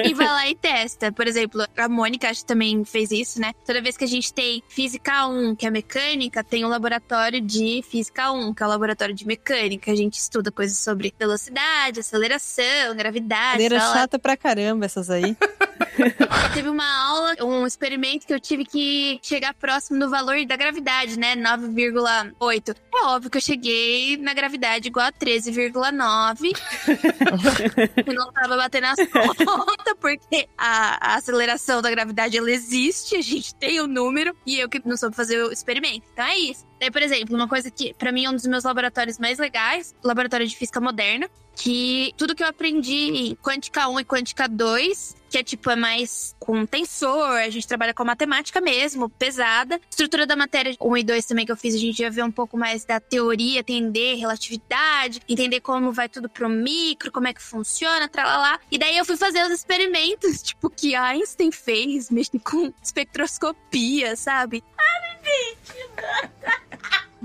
[0.06, 1.12] e vai lá e testa.
[1.12, 3.54] Por exemplo, a Mônica acho que também fez isso, né?
[3.66, 7.82] Toda vez que a gente tem física 1, que é mecânica, tem o laboratório de
[7.90, 9.92] física 1, que é o laboratório de mecânica.
[9.92, 15.36] A gente estuda coisas sobre velocidade, aceleração, gravidade, Cadeira chata pra caramba essas aí.
[16.54, 21.18] Teve uma aula, um experimento que eu tive que chegar próximo do valor da gravidade,
[21.18, 21.36] né?
[21.36, 22.76] 9,8.
[22.94, 26.52] É óbvio que eu cheguei na gravidade igual a 13,9.
[28.08, 29.48] eu não tava batendo as contas,
[30.00, 34.70] porque a, a aceleração da gravidade, ela existe, a gente tem o número, e eu
[34.70, 36.08] que não soube fazer o experimento.
[36.12, 36.66] Então é isso.
[36.84, 39.96] Daí, por exemplo, uma coisa que pra mim é um dos meus laboratórios mais legais,
[40.04, 45.16] laboratório de física moderna, que tudo que eu aprendi em Quântica 1 e Quântica 2,
[45.30, 49.80] que é tipo, é mais com tensor, a gente trabalha com matemática mesmo, pesada.
[49.90, 52.30] Estrutura da matéria 1 e 2 também que eu fiz, a gente já vê um
[52.30, 57.42] pouco mais da teoria, entender relatividade, entender como vai tudo pro micro, como é que
[57.42, 58.60] funciona, tralalá.
[58.70, 64.62] E daí eu fui fazer os experimentos, tipo, que Einstein fez, mexendo com espectroscopia, sabe?
[64.78, 66.54] Ai, gente!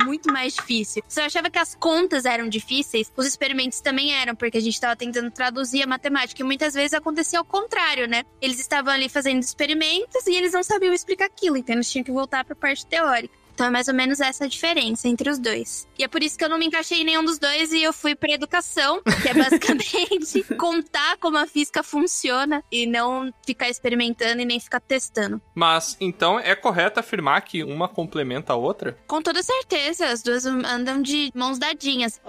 [0.05, 1.03] muito mais difícil.
[1.09, 4.75] Se eu achava que as contas eram difíceis, os experimentos também eram, porque a gente
[4.75, 6.41] estava tentando traduzir a matemática.
[6.43, 8.25] E muitas vezes acontecia ao contrário, né?
[8.41, 12.13] Eles estavam ali fazendo experimentos e eles não sabiam explicar aquilo, então eles tinham que
[12.13, 13.35] voltar para a parte teórica.
[13.59, 15.89] Então é mais ou menos essa a diferença entre os dois.
[15.99, 17.93] E é por isso que eu não me encaixei em nenhum dos dois e eu
[17.93, 24.41] fui pra educação, que é basicamente contar como a física funciona e não ficar experimentando
[24.43, 25.43] e nem ficar testando.
[25.57, 28.97] Mas então é correto afirmar que uma complementa a outra?
[29.09, 32.21] Com toda certeza, as duas andam de mãos dadinhas.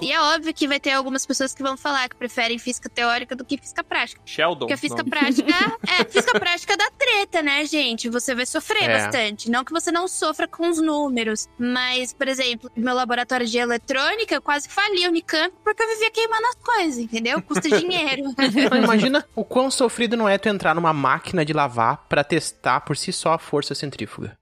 [0.00, 3.36] E é óbvio que vai ter algumas pessoas que vão falar que preferem física teórica
[3.36, 4.22] do que física prática.
[4.24, 4.60] Sheldon.
[4.60, 5.10] Porque a física nome.
[5.10, 5.52] prática
[6.00, 8.08] é física prática da treta, né, gente?
[8.08, 9.02] Você vai sofrer É.
[9.02, 9.50] bastante.
[9.50, 14.34] Não que você não sofra com os números, mas, por exemplo, meu laboratório de eletrônica,
[14.34, 17.42] eu quase fali a Unicamp porque eu vivia queimando as coisas, entendeu?
[17.42, 18.22] Custa dinheiro.
[18.76, 22.96] Imagina o quão sofrido não é tu entrar numa máquina de lavar pra testar por
[22.96, 24.36] si só a força centrífuga.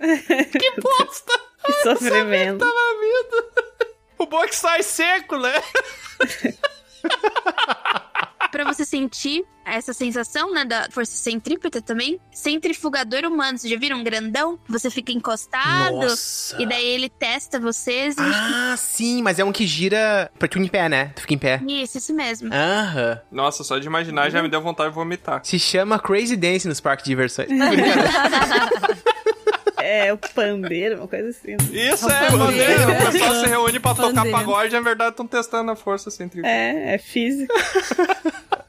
[0.00, 1.32] que bosta!
[1.64, 2.58] Que sofrimento.
[2.58, 2.66] Tá.
[4.18, 5.52] O que sai seco, né?
[8.54, 12.20] Pra você sentir essa sensação, né, da força centrípeta também.
[12.30, 14.58] Centrifugador humano, vocês já viram um grandão?
[14.68, 16.60] Você fica encostado Nossa.
[16.62, 18.14] e daí ele testa vocês.
[18.16, 21.06] e- Ah, sim, mas é um que gira pra tu em pé, né?
[21.16, 21.60] Tu fica em pé.
[21.66, 22.50] Isso, isso mesmo.
[22.52, 23.18] Aham.
[23.32, 25.40] Nossa, só de imaginar já me deu vontade de vomitar.
[25.44, 27.48] Se chama Crazy Dance nos parques de diversões.
[29.84, 31.56] É, o pandeiro, uma coisa assim.
[31.72, 32.38] Isso é, Pandeiro.
[32.38, 33.08] bandeira.
[33.08, 34.30] O pessoal se reúne pra tocar Pandeiro.
[34.38, 36.48] pagode, na verdade estão testando a força centrífuga.
[36.48, 37.52] É, é físico.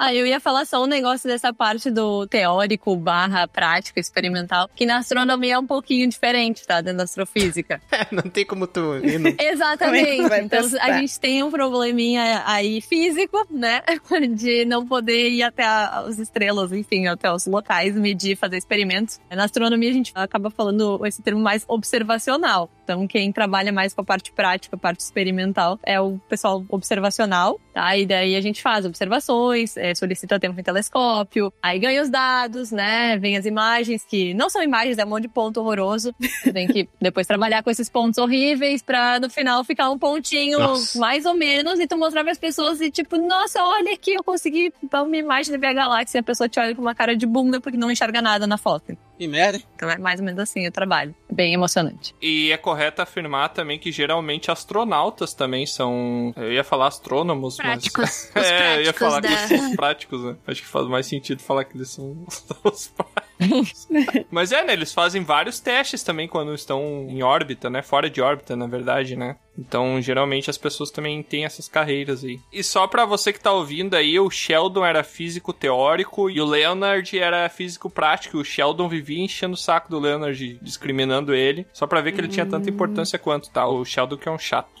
[0.10, 4.86] Ah, eu ia falar só um negócio dessa parte do teórico barra prático, experimental, que
[4.86, 6.80] na astronomia é um pouquinho diferente, tá?
[6.80, 7.82] Dentro da astrofísica.
[8.10, 9.24] Não tem como tu ir no...
[9.24, 10.22] Como é que Exatamente.
[10.42, 13.82] Então a gente tem um probleminha aí físico, né?
[14.34, 19.20] De não poder ir até as estrelas, enfim, até os locais, medir, fazer experimentos.
[19.30, 22.70] Na astronomia a gente acaba falando esse termo mais observacional.
[22.90, 27.60] Então quem trabalha mais com a parte prática, a parte experimental, é o pessoal observacional,
[27.72, 27.96] tá?
[27.96, 32.72] E daí a gente faz observações, é, solicita tempo em telescópio, aí ganha os dados,
[32.72, 33.16] né?
[33.16, 36.12] Vem as imagens que não são imagens, é um monte de ponto horroroso.
[36.18, 40.58] Você tem que depois trabalhar com esses pontos horríveis pra no final ficar um pontinho
[40.58, 40.98] Nossa.
[40.98, 44.72] mais ou menos e tu mostrar pras pessoas e tipo, nossa, olha aqui, eu consegui
[44.90, 47.24] dar uma imagem da Via Galáxia e a pessoa te olha com uma cara de
[47.24, 48.98] bunda porque não enxerga nada na foto.
[49.20, 49.60] Que merda.
[49.76, 51.14] Então é mais ou menos assim o trabalho.
[51.30, 52.14] Bem emocionante.
[52.22, 56.32] E é correto afirmar também que geralmente astronautas também são.
[56.38, 58.00] Eu ia falar astrônomos, Práticos.
[58.00, 58.32] mas.
[58.42, 60.36] Os é, eu ia práticos falar da- que eles são os práticos, né?
[60.46, 62.24] Acho que faz mais sentido falar que eles são
[62.64, 63.88] os práticos.
[64.30, 64.72] mas é, né?
[64.72, 67.82] Eles fazem vários testes também quando estão em órbita, né?
[67.82, 69.36] Fora de órbita, na verdade, né?
[69.58, 72.38] Então, geralmente as pessoas também têm essas carreiras aí.
[72.52, 76.46] E só pra você que tá ouvindo aí, o Sheldon era físico teórico e o
[76.46, 78.38] Leonard era físico prático.
[78.38, 82.28] O Sheldon vivia enchendo o saco do Leonard, discriminando ele, só pra ver que ele
[82.28, 83.66] tinha tanta importância quanto, tá?
[83.68, 84.70] O Sheldon que é um chato.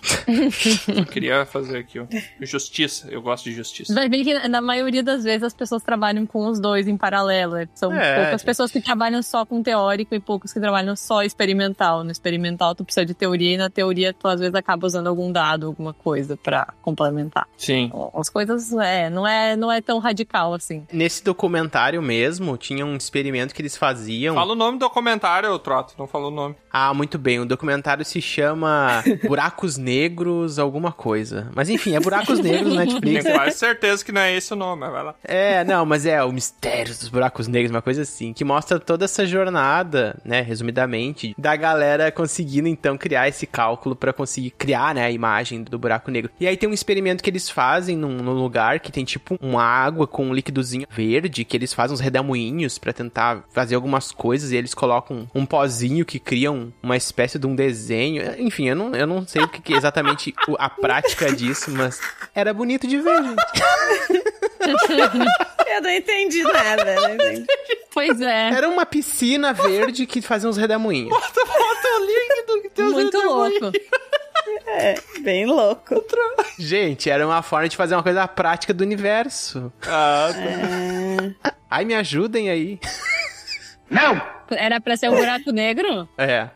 [0.50, 2.06] Só queria fazer aqui, ó.
[2.40, 3.94] Justiça, eu gosto de justiça.
[3.94, 7.54] Vai ver que na maioria das vezes as pessoas trabalham com os dois em paralelo.
[7.54, 7.68] né?
[7.74, 12.02] São É, poucas pessoas que trabalham só com teórico e poucos que trabalham só experimental.
[12.04, 15.32] No experimental tu precisa de teoria e na teoria tu às vezes acaba usando algum
[15.32, 17.46] dado, alguma coisa pra complementar.
[17.56, 17.90] Sim.
[18.14, 20.86] As coisas, é, não é, não é tão radical assim.
[20.92, 24.34] Nesse documentário mesmo, tinha um experimento que eles faziam.
[24.34, 26.56] Fala o nome do documentário, Troto, não falou o nome.
[26.72, 27.40] Ah, muito bem.
[27.40, 31.48] O documentário se chama Buracos Negros, alguma coisa.
[31.54, 33.24] Mas enfim, é Buracos Negros na Netflix.
[33.24, 35.14] Tenho quase certeza que não é esse o nome, mas vai lá.
[35.24, 39.04] É, não, mas é o mistério dos buracos negros, uma coisa assim, que mostra toda
[39.04, 45.04] essa jornada, né, resumidamente, da galera conseguindo então criar esse cálculo pra conseguir criar, né,
[45.04, 46.30] a imagem do buraco negro.
[46.38, 49.62] E aí tem um experimento que eles fazem num, num lugar que tem tipo uma
[49.64, 54.52] água com um líquidozinho verde, que eles fazem uns redemoinhos pra tentar fazer algumas coisas
[54.52, 58.34] e eles colocam um pozinho que cria um- uma espécie de um desenho.
[58.40, 61.70] Enfim, eu não, eu não sei o que, que é exatamente o- a prática disso,
[61.70, 62.00] mas
[62.34, 63.36] era bonito de ver, gente.
[65.70, 67.46] Eu não entendi nada, não entendi.
[67.92, 68.50] Pois é.
[68.50, 71.10] Era uma piscina verde que fazia uns redemoinhos.
[71.10, 73.60] Bota o link do que tem os Muito redemoinhos.
[73.62, 73.78] louco.
[74.66, 76.04] É, bem louco.
[76.58, 79.72] Gente, era uma forma de fazer uma coisa prática do universo.
[79.86, 80.28] Ah,
[81.44, 82.80] É, Ai, me ajudem aí.
[84.54, 86.08] Era pra ser um buraco negro?
[86.18, 86.48] É.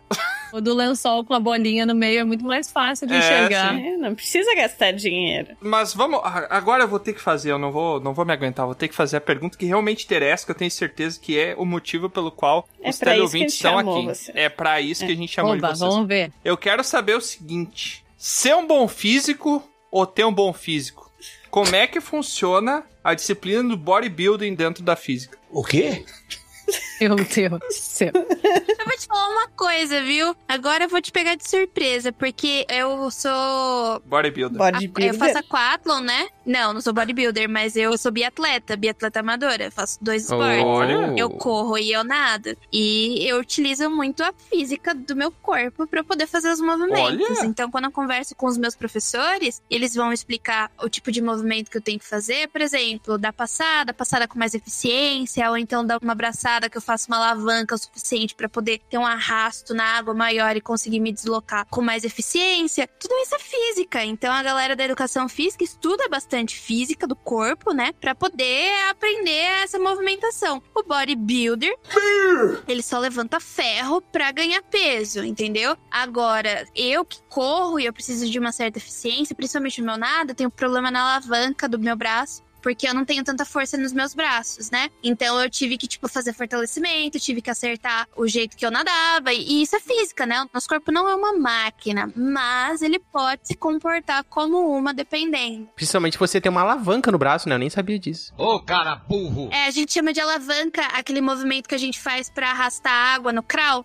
[0.52, 3.76] O do lençol com a bolinha no meio é muito mais fácil de É, enxergar.
[3.76, 5.56] é, não precisa gastar dinheiro.
[5.60, 6.20] Mas vamos.
[6.48, 8.86] Agora eu vou ter que fazer, eu não vou, não vou me aguentar, vou ter
[8.86, 12.08] que fazer a pergunta que realmente interessa, que eu tenho certeza que é o motivo
[12.08, 14.06] pelo qual É os teleouvintes estão aqui.
[14.06, 14.32] você.
[14.34, 15.92] É pra isso que a gente chamou Oba, de vocês.
[15.92, 16.30] vamos ver.
[16.44, 21.10] Eu quero saber o seguinte: ser um bom físico ou ter um bom físico?
[21.50, 25.36] Como é que funciona a disciplina do bodybuilding dentro da física?
[25.50, 26.04] O quê?
[27.00, 28.12] Meu Deus do céu.
[28.14, 30.34] Eu vou te falar uma coisa, viu?
[30.48, 34.00] Agora eu vou te pegar de surpresa, porque eu sou.
[34.06, 34.58] Bodybuilder.
[34.58, 35.14] Bodybuilder.
[35.14, 36.28] eu faço aquatlon, né?
[36.46, 39.64] Não, não sou bodybuilder, mas eu sou biatleta, biatleta amadora.
[39.64, 40.64] Eu faço dois esportes.
[40.64, 41.14] Olha.
[41.16, 42.56] Eu corro e eu nado.
[42.72, 47.38] E eu utilizo muito a física do meu corpo pra eu poder fazer os movimentos.
[47.38, 47.46] Olha.
[47.46, 51.70] Então, quando eu converso com os meus professores, eles vão explicar o tipo de movimento
[51.70, 52.48] que eu tenho que fazer.
[52.48, 56.82] Por exemplo, dar passada, passada com mais eficiência, ou então dar uma abraçada que eu
[56.84, 61.00] faço uma alavanca o suficiente pra poder ter um arrasto na água maior e conseguir
[61.00, 62.88] me deslocar com mais eficiência.
[62.98, 64.04] Tudo isso é física.
[64.04, 67.92] Então, a galera da educação física estuda bastante física do corpo, né?
[68.00, 70.62] Pra poder aprender essa movimentação.
[70.74, 71.74] O bodybuilder
[72.68, 75.76] ele só levanta ferro pra ganhar peso, entendeu?
[75.90, 80.30] Agora, eu que corro e eu preciso de uma certa eficiência, principalmente no meu nado,
[80.30, 82.42] eu tenho problema na alavanca do meu braço.
[82.64, 84.88] Porque eu não tenho tanta força nos meus braços, né?
[85.02, 89.34] Então eu tive que, tipo, fazer fortalecimento, tive que acertar o jeito que eu nadava.
[89.34, 90.46] E isso é física, né?
[90.50, 95.68] Nosso corpo não é uma máquina, mas ele pode se comportar como uma dependendo.
[95.76, 97.54] Principalmente você tem uma alavanca no braço, né?
[97.54, 98.32] Eu nem sabia disso.
[98.38, 99.50] Ô, cara burro!
[99.52, 103.30] É, a gente chama de alavanca aquele movimento que a gente faz pra arrastar água
[103.30, 103.84] no crawl.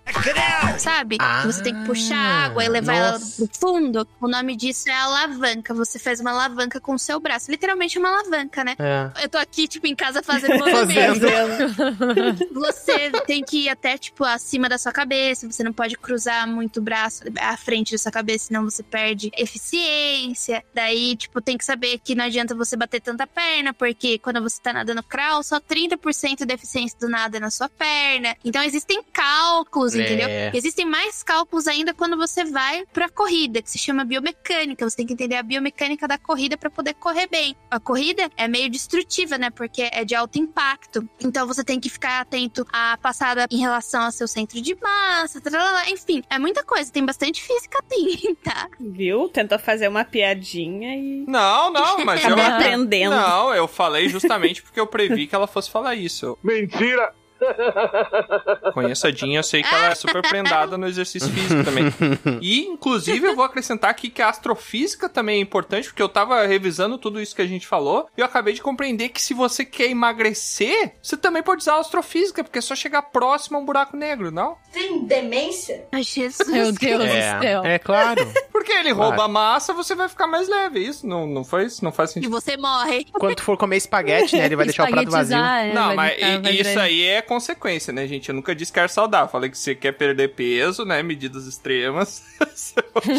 [0.80, 1.18] Sabe?
[1.20, 3.46] Ah, que você tem que puxar a água e levar ela nossa.
[3.46, 4.08] pro fundo.
[4.22, 5.74] O nome disso é alavanca.
[5.74, 7.52] Você faz uma alavanca com o seu braço.
[7.52, 9.12] Literalmente uma alavanca, né?
[9.18, 9.26] É.
[9.26, 11.20] Eu tô aqui, tipo, em casa fazendo movimento.
[11.22, 12.54] Fazendo.
[12.54, 15.50] Você tem que ir até, tipo, acima da sua cabeça.
[15.50, 19.32] Você não pode cruzar muito o braço à frente da sua cabeça, senão você perde
[19.38, 20.64] eficiência.
[20.74, 24.62] Daí, tipo, tem que saber que não adianta você bater tanta perna, porque quando você
[24.62, 28.36] tá nadando crawl, só 30% da eficiência do nada é na sua perna.
[28.44, 30.02] Então, existem cálculos, É.
[30.04, 30.28] entendeu?
[30.54, 34.88] Existem mais cálculos ainda quando você vai pra corrida, que se chama biomecânica.
[34.90, 37.56] Você tem que entender a biomecânica da corrida pra poder correr bem.
[37.70, 39.50] A corrida é meio destrutiva, né?
[39.50, 41.08] Porque é de alto impacto.
[41.24, 45.40] Então você tem que ficar atento à passada em relação ao seu centro de massa,
[45.40, 45.90] tralala.
[45.90, 46.92] enfim, é muita coisa.
[46.92, 48.68] Tem bastante física, tem, tá?
[48.80, 49.30] Viu?
[49.30, 51.26] Tentou fazer uma piadinha e.
[51.28, 52.34] Não, não, mas eu.
[52.34, 53.16] Acabei aprendendo.
[53.16, 56.38] Não, eu falei justamente porque eu previ que ela fosse falar isso.
[56.44, 57.14] Mentira!
[58.74, 61.86] Conheço a Jean, eu sei que ela é super prendada no exercício físico também.
[62.42, 66.46] E, inclusive, eu vou acrescentar aqui que a astrofísica também é importante, porque eu tava
[66.46, 69.66] revisando tudo isso que a gente falou, e eu acabei de compreender que se você
[69.66, 73.66] quer emagrecer, você também pode usar a astrofísica, porque é só chegar próximo a um
[73.66, 74.56] buraco negro, não?
[74.72, 75.86] Tem demência?
[75.92, 76.48] Ai, Jesus.
[76.50, 77.64] Meu Deus É, do céu.
[77.66, 78.22] é claro.
[78.52, 79.10] Porque ele Claro.
[79.10, 80.80] rouba a massa, você vai ficar mais leve.
[80.80, 82.30] Isso não, não, faz, não faz E sentido.
[82.32, 83.06] você morre.
[83.14, 84.46] Quando for comer espaguete, né?
[84.46, 85.38] Ele vai deixar o prato vazio.
[85.38, 88.28] É, Não, mas vai i- isso aí é consequência, né, gente?
[88.30, 89.30] Eu nunca disse que era saudável.
[89.30, 91.02] Falei que você quer perder peso, né?
[91.04, 92.24] Medidas extremas.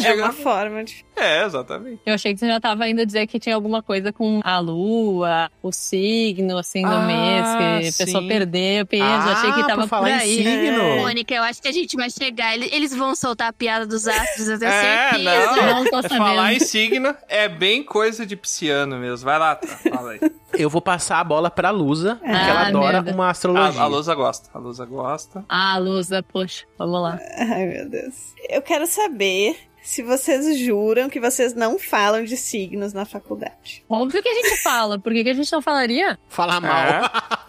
[0.05, 1.03] É uma forma de.
[1.15, 1.99] É, exatamente.
[2.05, 5.49] Eu achei que você já tava indo dizer que tinha alguma coisa com a lua,
[5.61, 9.03] o signo, assim, do Ah, mês, que a pessoa perdeu peso.
[9.03, 10.35] Ah, achei que tava por falar por em aí.
[10.35, 10.81] signo.
[10.81, 10.97] É.
[11.01, 12.55] Mônica, eu acho que a gente vai chegar.
[12.55, 15.55] Eles, vão soltar a piada dos astros, eu tenho É, certeza.
[15.61, 15.83] não.
[15.83, 16.17] Não tô sabendo.
[16.17, 19.25] Falar em signo é bem coisa de pisciano mesmo.
[19.25, 19.67] Vai lá, tá?
[19.67, 20.19] Fala aí.
[20.53, 23.13] Eu vou passar a bola pra Lusa, porque Ah, ela adora merda.
[23.13, 23.81] uma astrologia.
[23.81, 24.49] A, a Lusa gosta.
[24.51, 25.45] A Lusa gosta.
[25.47, 27.19] Ah, Lusa, poxa, vamos lá.
[27.37, 28.33] Ai, meu Deus.
[28.49, 33.85] Eu quero saber se vocês juram que vocês não falam de signos na faculdade.
[33.87, 36.17] Óbvio que a gente fala, por que, que a gente não falaria?
[36.27, 36.79] Fala mal.
[36.79, 37.01] É.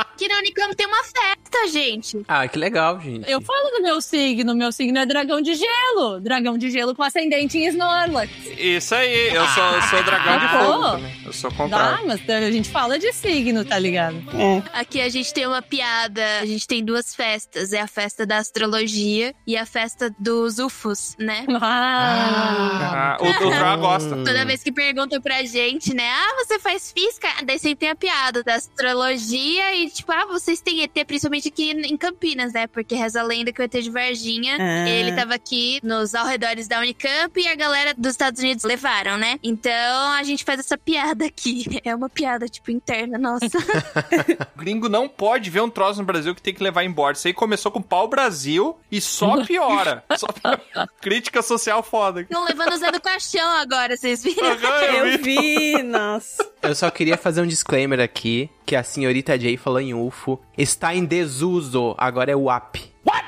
[0.23, 2.23] Aqui na Unicamp tem uma festa, gente.
[2.29, 3.29] Ah, que legal, gente.
[3.29, 6.21] Eu falo do meu signo, meu signo é dragão de gelo.
[6.21, 8.31] Dragão de gelo com ascendente em Snorlax.
[8.57, 9.35] Isso aí.
[9.35, 11.23] Eu sou, eu sou dragão de Ah, fogo também.
[11.27, 12.07] Eu sou contrário.
[12.07, 14.17] mas a gente fala de signo, tá ligado?
[14.33, 14.63] É.
[14.79, 16.23] Aqui a gente tem uma piada.
[16.41, 17.73] A gente tem duas festas.
[17.73, 21.45] É a festa da astrologia e a festa dos UFOs, né?
[21.61, 24.11] Ah, Ah, o, o Troll gosta.
[24.11, 26.09] Toda vez que perguntam pra gente, né?
[26.09, 27.29] Ah, você faz física?
[27.45, 31.71] Daí sempre tem a piada da astrologia e, tipo, ah, vocês têm ET, principalmente aqui
[31.71, 32.67] em Campinas, né?
[32.67, 34.89] Porque reza a lenda que o ET de Varginha, Ah.
[34.89, 39.39] ele tava aqui nos arredores da Unicamp e a galera dos Estados Unidos levaram, né?
[39.43, 41.65] Então a gente faz essa piada aqui.
[41.85, 43.47] É uma piada, tipo, interna, nossa.
[43.47, 43.49] O
[44.59, 47.15] gringo não pode ver um troço no Brasil que tem que levar embora.
[47.17, 50.05] Isso aí começou com pau Brasil e só piora.
[50.17, 50.89] Só piora.
[51.01, 52.21] Crítica social foda.
[52.23, 54.47] Estão levando Zé do Caixão agora, vocês viram?
[54.53, 56.52] Aham, Eu vi, nossa.
[56.63, 60.41] Eu só queria fazer um disclaimer aqui, que a senhorita Jay falou em UFO.
[60.57, 62.77] Está em desuso, agora é WAP.
[63.05, 63.25] What?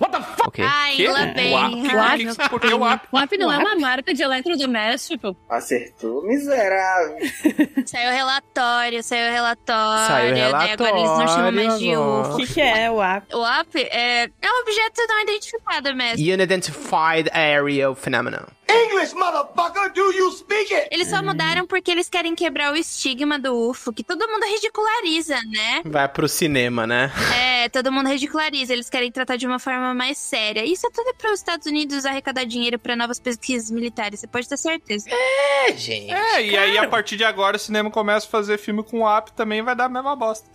[0.00, 0.48] What the fuck?
[0.48, 0.64] Ok.
[0.66, 1.06] Ai, Que?
[1.08, 1.52] lá bem.
[1.54, 3.06] WAP?
[3.12, 5.36] o app não é uma marca de eletrodoméstico.
[5.48, 7.18] Acertou, miserável.
[7.86, 10.06] Saiu relatório, saiu relatório.
[10.06, 10.44] Saiu né?
[10.72, 12.36] Agora eles não chamam mais de relatório O UFO.
[12.38, 13.36] que, que é o app?
[13.36, 16.32] O AP é, é um objeto não identificado mesmo.
[16.32, 18.46] Unidentified Aerial Phenomenon.
[18.70, 20.88] English, motherfucker, do you speak it?
[20.90, 25.36] Eles só mudaram porque eles querem quebrar o estigma do UFO, que todo mundo ridiculariza,
[25.50, 25.82] né?
[25.84, 27.12] Vai pro cinema, né?
[27.34, 28.72] É, todo mundo ridiculariza.
[28.72, 30.64] Eles querem tratar de uma forma mais séria.
[30.64, 34.48] Isso é tudo para os Estados Unidos arrecadar dinheiro para novas pesquisas militares, você pode
[34.48, 35.08] ter certeza.
[35.10, 36.12] É, gente.
[36.12, 39.30] É, e aí a partir de agora o cinema começa a fazer filme com WAP
[39.30, 40.48] também vai dar a mesma bosta.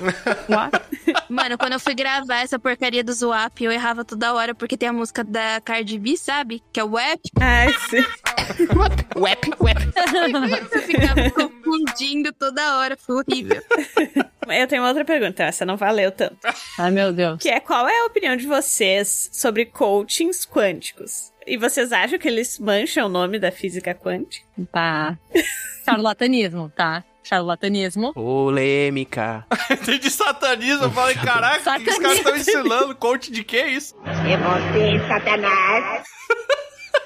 [1.28, 4.88] Mano, quando eu fui gravar essa porcaria do Zwap, eu errava toda hora porque tem
[4.88, 6.62] a música da Cardi B, sabe?
[6.72, 7.20] Que é o WAP.
[7.40, 8.04] Ai, sim.
[9.16, 9.80] Wep, wep.
[10.72, 13.62] Eu ficava confundindo toda hora, foi horrível.
[14.48, 16.38] Eu tenho outra pergunta, essa não valeu tanto.
[16.78, 17.40] Ai, meu Deus.
[17.40, 21.32] Que é qual é a opinião de vocês sobre coachings quânticos?
[21.46, 24.44] E vocês acham que eles mancham o nome da física quântica?
[24.72, 25.18] Tá.
[25.84, 27.04] Charlatanismo, tá?
[27.22, 28.12] Charlatanismo.
[28.12, 29.46] Polêmica.
[29.70, 32.94] Entendi satanismo, eu falei, caraca, o que os caras estão ensinando?
[32.96, 33.94] Coach de que isso?
[34.04, 36.02] É você, Satanás.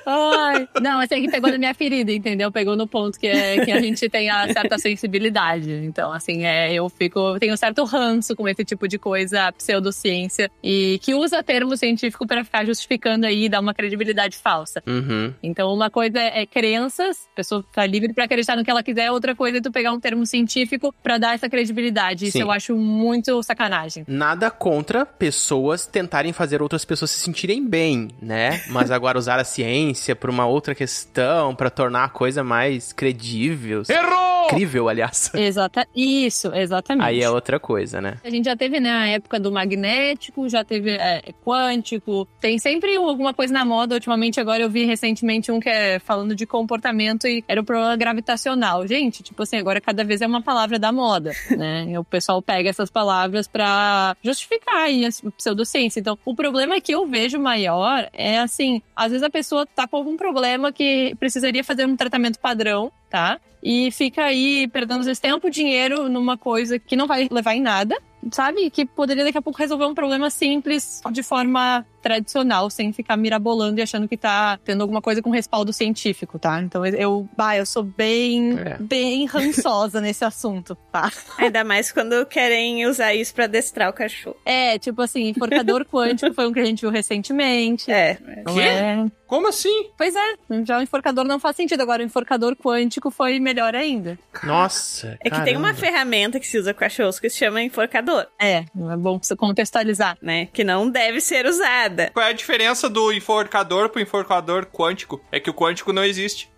[0.06, 2.52] Ai, não, esse aqui pegou na minha ferida, entendeu?
[2.52, 5.70] Pegou no ponto que, é, que a gente tem a certa sensibilidade.
[5.70, 7.38] Então, assim, é, eu fico.
[7.38, 12.26] Tenho um certo ranço com esse tipo de coisa, pseudociência, e que usa termo científico
[12.26, 14.82] para ficar justificando aí e dar uma credibilidade falsa.
[14.86, 15.32] Uhum.
[15.42, 19.10] Então, uma coisa é crenças, a pessoa tá livre para acreditar no que ela quiser,
[19.10, 22.26] outra coisa é tu pegar um termo científico para dar essa credibilidade.
[22.26, 22.42] Isso Sim.
[22.42, 24.04] eu acho muito sacanagem.
[24.06, 28.62] Nada contra pessoas tentarem fazer outras pessoas se sentirem bem, né?
[28.68, 33.82] Mas agora usar a ciência pra uma outra questão, pra tornar a coisa mais credível.
[33.88, 34.34] Errou!
[34.48, 35.30] Crível, aliás.
[35.34, 37.06] Exata, isso, exatamente.
[37.06, 38.18] Aí é outra coisa, né?
[38.24, 42.28] A gente já teve, né, a época do magnético, já teve é, quântico.
[42.40, 43.94] Tem sempre alguma coisa na moda.
[43.94, 47.96] Ultimamente, agora eu vi recentemente um que é falando de comportamento e era o problema
[47.96, 48.86] gravitacional.
[48.86, 51.86] Gente, tipo assim, agora cada vez é uma palavra da moda, né?
[51.88, 56.00] E o pessoal pega essas palavras pra justificar aí a pseudociência.
[56.00, 59.96] Então, o problema que eu vejo maior é assim, às vezes a pessoa tá com
[59.96, 63.40] algum problema que precisaria fazer um tratamento padrão, tá?
[63.62, 67.96] E fica aí perdendo vezes tempo, dinheiro numa coisa que não vai levar em nada,
[68.30, 68.68] sabe?
[68.70, 73.80] Que poderia daqui a pouco resolver um problema simples de forma tradicional, sem ficar mirabolando
[73.80, 76.60] e achando que tá tendo alguma coisa com respaldo científico, tá?
[76.60, 78.76] Então eu, bah, eu sou bem, É.
[78.78, 81.10] bem rançosa nesse assunto, tá?
[81.38, 84.36] Ainda mais quando querem usar isso pra adestrar o cachorro.
[84.44, 87.90] É, tipo assim, enforcador quântico foi um que a gente viu recentemente.
[87.90, 88.18] É.
[88.44, 88.60] Não Quê?
[88.60, 89.06] é?
[89.26, 89.88] Como assim?
[89.96, 90.34] Pois é,
[90.64, 91.80] já o enforcador não faz sentido.
[91.80, 94.18] Agora o enforcador quântico foi melhor ainda.
[94.44, 95.16] Nossa.
[95.24, 95.80] É que tem uma caramba.
[95.80, 100.16] ferramenta que se usa com cachorros que se chama enforcador, É, é bom você contextualizar.
[100.20, 100.46] né?
[100.52, 101.93] Que não deve ser usada.
[102.12, 105.20] Qual é a diferença do enforcador pro enforcador quântico?
[105.32, 106.50] É que o quântico não existe.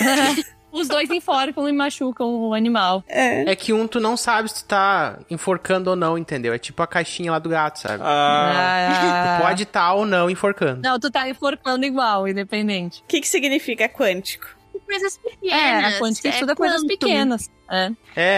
[0.72, 3.04] Os dois enforcam e machucam o animal.
[3.06, 6.52] É que um tu não sabe se tu tá enforcando ou não, entendeu?
[6.52, 8.02] É tipo a caixinha lá do gato, sabe?
[8.04, 9.38] Ah, Ah.
[9.38, 10.80] Tu pode estar ou não enforcando.
[10.82, 13.02] Não, tu tá enforcando igual, independente.
[13.02, 14.48] O que, que significa quântico?
[14.84, 15.94] Coisas É, pequenas.
[15.94, 16.88] a quântica é estuda coisas quantum.
[16.88, 17.50] pequenas.
[17.74, 17.90] É.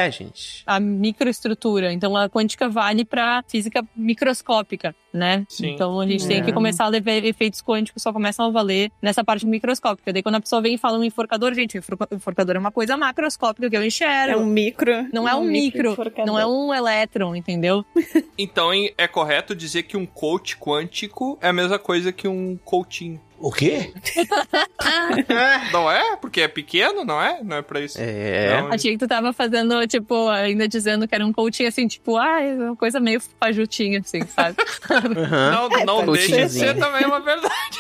[0.07, 0.63] É, gente.
[0.67, 1.93] A microestrutura.
[1.93, 5.45] Então a quântica vale pra física microscópica, né?
[5.49, 5.73] Sim.
[5.75, 6.29] Então a gente É.
[6.29, 10.13] tem que começar a levar efeitos quânticos só começam a valer nessa parte microscópica.
[10.13, 13.69] Daí quando a pessoa vem e fala um enforcador, gente, enforcador é uma coisa macroscópica
[13.69, 14.33] que eu enxergo.
[14.33, 15.07] É um micro.
[15.13, 16.27] Não é um micro, enforcador.
[16.27, 17.85] não é um elétron, entendeu?
[18.39, 23.21] então é correto dizer que um coach quântico é a mesma coisa que um coachinho.
[23.39, 23.93] O quê?
[25.73, 26.17] Não é?
[26.17, 27.43] Porque é pequeno, não é?
[27.43, 27.99] Não é pra isso.
[28.01, 28.61] É.
[28.61, 32.17] Não, Achei que tu tava fazendo, tipo, ainda dizendo que era um coaching assim, tipo,
[32.17, 34.57] ah, é uma coisa meio fajutinha, assim, sabe?
[34.91, 35.51] Aham.
[35.51, 36.77] não, não pode deixa de ser.
[36.79, 37.79] também uma verdade.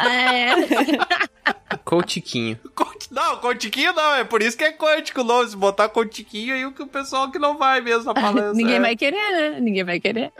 [0.00, 0.54] é.
[1.84, 2.58] Coutiquinho.
[3.10, 5.46] Não, contiquinho não, é por isso que é quântico, não.
[5.46, 8.52] Se botar contiquinho aí o pessoal que não vai mesmo na palestra.
[8.54, 8.80] Ninguém é.
[8.80, 9.60] vai querer, né?
[9.60, 10.32] Ninguém vai querer.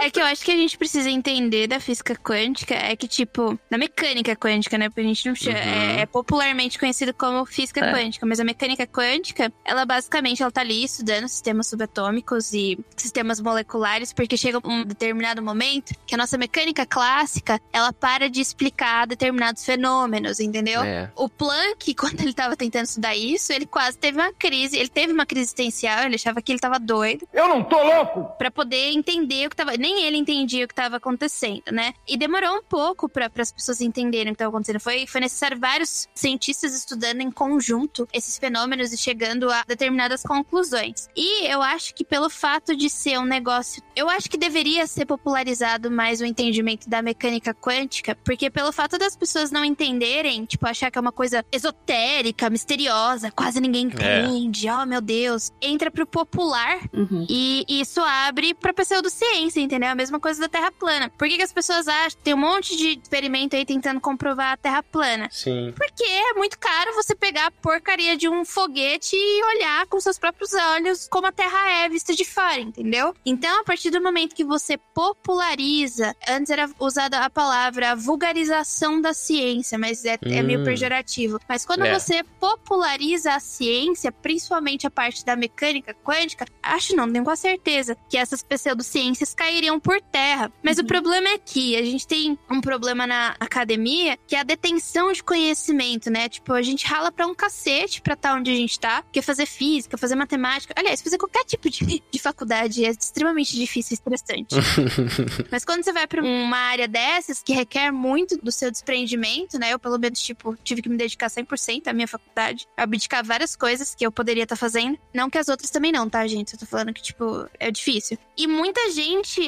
[0.00, 3.58] É que eu acho que a gente precisa entender da física quântica é que, tipo,
[3.70, 4.88] da mecânica quântica, né?
[4.88, 5.58] Porque a gente não chama.
[5.58, 7.92] É, é popularmente conhecido como física É.
[7.92, 13.40] quântica, mas a mecânica quântica, ela basicamente ela tá ali estudando sistemas subatômicos e sistemas
[13.40, 19.06] moleculares, porque chega um determinado momento que a nossa mecânica clássica ela para de explicar
[19.06, 20.82] determinados fenômenos, entendeu?
[20.82, 21.10] É.
[21.16, 24.76] O Planck, quando ele tava tentando estudar isso, ele quase teve uma crise.
[24.76, 28.24] Ele teve uma crise existencial, ele achava que ele tava doido Eu não tô louco!
[28.38, 29.76] Pra poder entender o que tava.
[29.86, 31.94] Nem ele entendia o que tava acontecendo, né?
[32.08, 34.80] E demorou um pouco para as pessoas entenderem o que tava acontecendo.
[34.80, 41.08] Foi, foi necessário vários cientistas estudando em conjunto esses fenômenos e chegando a determinadas conclusões.
[41.16, 43.80] E eu acho que pelo fato de ser um negócio.
[43.94, 48.98] Eu acho que deveria ser popularizado mais o entendimento da mecânica quântica, porque pelo fato
[48.98, 54.22] das pessoas não entenderem, tipo, achar que é uma coisa esotérica, misteriosa, quase ninguém É.
[54.24, 57.24] entende, oh meu Deus, entra pro popular Uhum.
[57.28, 59.75] e isso abre pra pseudociência, entendeu?
[59.84, 61.10] A mesma coisa da Terra plana.
[61.18, 62.18] Por que, que as pessoas acham?
[62.22, 65.28] Tem um monte de experimento aí tentando comprovar a Terra plana.
[65.30, 65.72] Sim.
[65.76, 70.18] Porque é muito caro você pegar a porcaria de um foguete e olhar com seus
[70.18, 73.14] próprios olhos como a Terra é vista de fora, entendeu?
[73.24, 79.12] Então, a partir do momento que você populariza, antes era usada a palavra vulgarização da
[79.12, 80.64] ciência, mas é, é meio Hum.
[80.64, 81.40] pejorativo.
[81.48, 81.98] Mas quando É.
[81.98, 87.96] você populariza a ciência, principalmente a parte da mecânica quântica, acho não, tenho quase certeza
[88.08, 90.52] que essas pseudociências cairiam por terra.
[90.62, 94.44] Mas o problema é que a gente tem um problema na academia, que é a
[94.44, 96.28] detenção de conhecimento, né?
[96.28, 99.46] Tipo, a gente rala pra um cacete pra estar onde a gente tá, porque fazer
[99.46, 104.54] física, fazer matemática, aliás, fazer qualquer tipo de, de faculdade é extremamente difícil e estressante.
[105.50, 109.72] Mas quando você vai pra uma área dessas, que requer muito do seu desprendimento, né?
[109.72, 113.94] Eu, pelo menos, tipo, tive que me dedicar 100% à minha faculdade, abdicar várias coisas
[113.94, 114.98] que eu poderia estar fazendo.
[115.12, 116.54] Não que as outras também não, tá, gente?
[116.54, 118.18] Eu tô falando que, tipo, é difícil.
[118.36, 119.40] E muita gente,